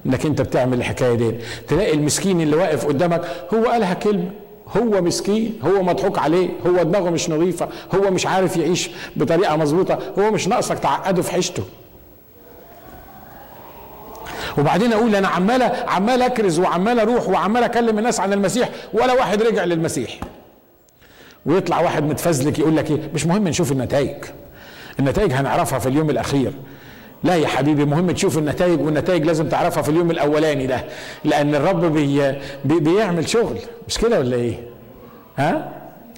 [0.05, 1.31] انك انت بتعمل الحكاية دي.
[1.67, 3.21] تلاقي المسكين اللي واقف قدامك
[3.53, 4.31] هو قالها كلمة.
[4.77, 9.99] هو مسكين هو مضحوك عليه هو دماغه مش نظيفة هو مش عارف يعيش بطريقة مظبوطة
[10.19, 11.63] هو مش ناقصك تعقده في حيشته
[14.57, 19.41] وبعدين أقول أنا عمال عمال اكرز وعمال أروح وعمال اكلم الناس عن المسيح ولا واحد
[19.43, 20.19] رجع للمسيح.
[21.45, 24.15] ويطلع واحد متفزلك يقول لك إيه؟ مش مهم نشوف النتائج.
[24.99, 26.51] النتائج هنعرفها في اليوم الأخير.
[27.23, 30.83] لا يا حبيبي مهم تشوف النتائج والنتائج لازم تعرفها في اليوم الأولاني ده.
[31.25, 32.31] لأن الرب بي
[32.65, 33.57] بي بيعمل شغل.
[33.87, 34.55] مش كده ولا إيه؟
[35.37, 35.71] ها؟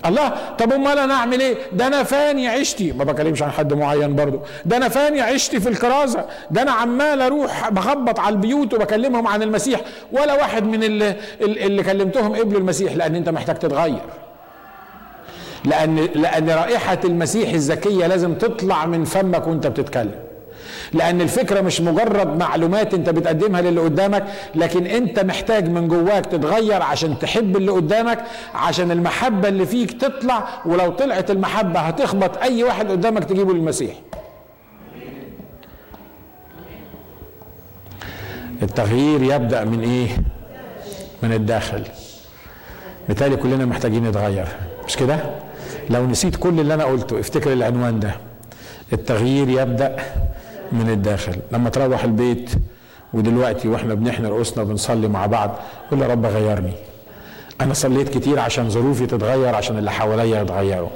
[0.05, 2.91] الله طب أمال أنا أعمل إيه؟ ده أنا فاني عشتي.
[2.91, 4.39] ما بكلمش عن حد معين برضو.
[4.65, 6.25] ده أنا فاني عشتي في الكرازة.
[6.51, 9.81] ده أنا عمال أروح بخبط على البيوت وبكلمهم عن المسيح.
[10.11, 14.01] ولا واحد من اللي, اللي كلمتهم قبلوا المسيح لأن أنت محتاج تتغير.
[15.65, 20.24] لأن لأن رائحة المسيح الزكية لازم تطلع من فمك وأنت بتتكلم.
[20.93, 24.23] لأن الفكرة مش مجرد معلومات أنت بتقدمها للي قدامك
[24.55, 28.23] لكن أنت محتاج من جواك تتغير عشان تحب اللي قدامك
[28.55, 33.93] عشان المحبة اللي فيك تطلع ولو طلعت المحبة هتخبط أي واحد قدامك تجيبه للمسيح.
[38.63, 40.07] التغيير يبدأ من إيه؟
[41.23, 41.83] من الداخل.
[43.07, 44.47] بالتالي كلنا محتاجين نتغير
[44.87, 45.19] مش كده؟
[45.89, 48.11] لو نسيت كل اللي أنا قلته افتكر العنوان ده.
[48.93, 49.95] التغيير يبدأ
[50.71, 51.35] من الداخل.
[51.51, 52.51] لما تروح البيت
[53.13, 55.55] ودلوقتي وإحنا بنحن رؤوسنا بنصلي مع بعض
[55.91, 56.73] قول يا رب غيرني.
[57.61, 60.89] أنا صليت كتير عشان ظروفي تتغير عشان اللي حواليا يتغيروا.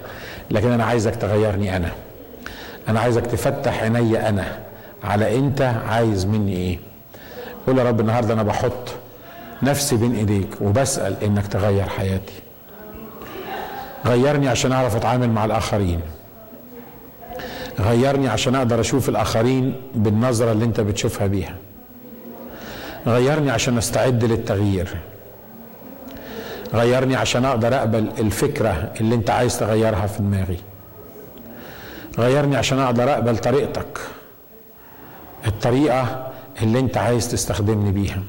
[0.51, 1.91] لكن أنا عايزك تغيرني أنا.
[2.89, 4.59] أنا عايزك تفتح عيني أنا
[5.03, 6.80] على أنت عايز مني إيه.
[7.67, 8.89] قول يا رب النهارده أنا بحط
[9.63, 12.34] نفسي بين إيديك وبسأل إنك تغير حياتي.
[14.05, 15.99] غيرني عشان أعرف أتعامل مع الآخرين.
[17.80, 21.55] غيرني عشان أقدر أشوف الآخرين بالنظرة اللي أنت بتشوفها بيها.
[23.07, 24.97] غيرني عشان أستعد للتغيير.
[26.73, 30.57] غيرني عشان أقدر أقبل الفكرة اللي أنت عايز تغيرها في دماغي.
[32.17, 33.99] غيرني عشان أقدر أقبل طريقتك.
[35.47, 36.27] الطريقة
[36.61, 38.23] اللي أنت عايز تستخدمني بيها.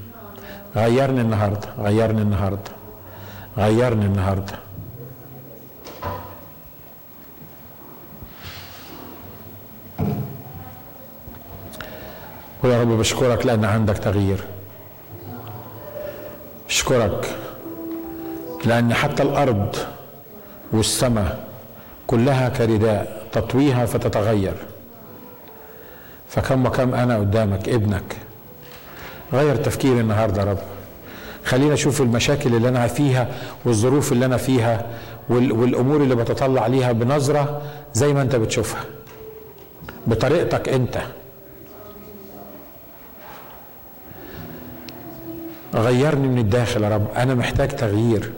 [0.76, 1.68] غيرني النهارده.
[1.78, 2.70] غيرني النهارده.
[3.59, 4.55] غيرني النهارده.
[12.65, 14.45] ويا رب بشكرك لأن عندك تغيير.
[16.69, 17.37] اشكرك
[18.65, 19.77] لأن حتى الأرض
[20.73, 21.45] والسماء
[22.07, 24.55] كلها كرداء تطويها فتتغير.
[26.29, 28.17] فكم وكم أنا قدامك ابنك.
[29.33, 30.59] غير تفكيري النهاردة رب.
[31.45, 33.29] خلينا أشوف المشاكل اللي أنا فيها
[33.65, 34.87] والظروف اللي أنا فيها
[35.29, 37.63] والأمور اللي بتطلع ليها بنظرة
[37.95, 38.85] زي ما أنت بتشوفها.
[40.07, 40.99] بطريقتك أنت.
[45.75, 47.07] غيرني من الداخل يا رب.
[47.16, 48.33] أنا محتاج تغيير.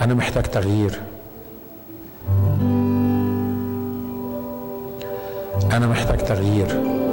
[0.00, 1.00] أنا محتاج تغيير.
[5.72, 7.05] أنا محتاج تغيير.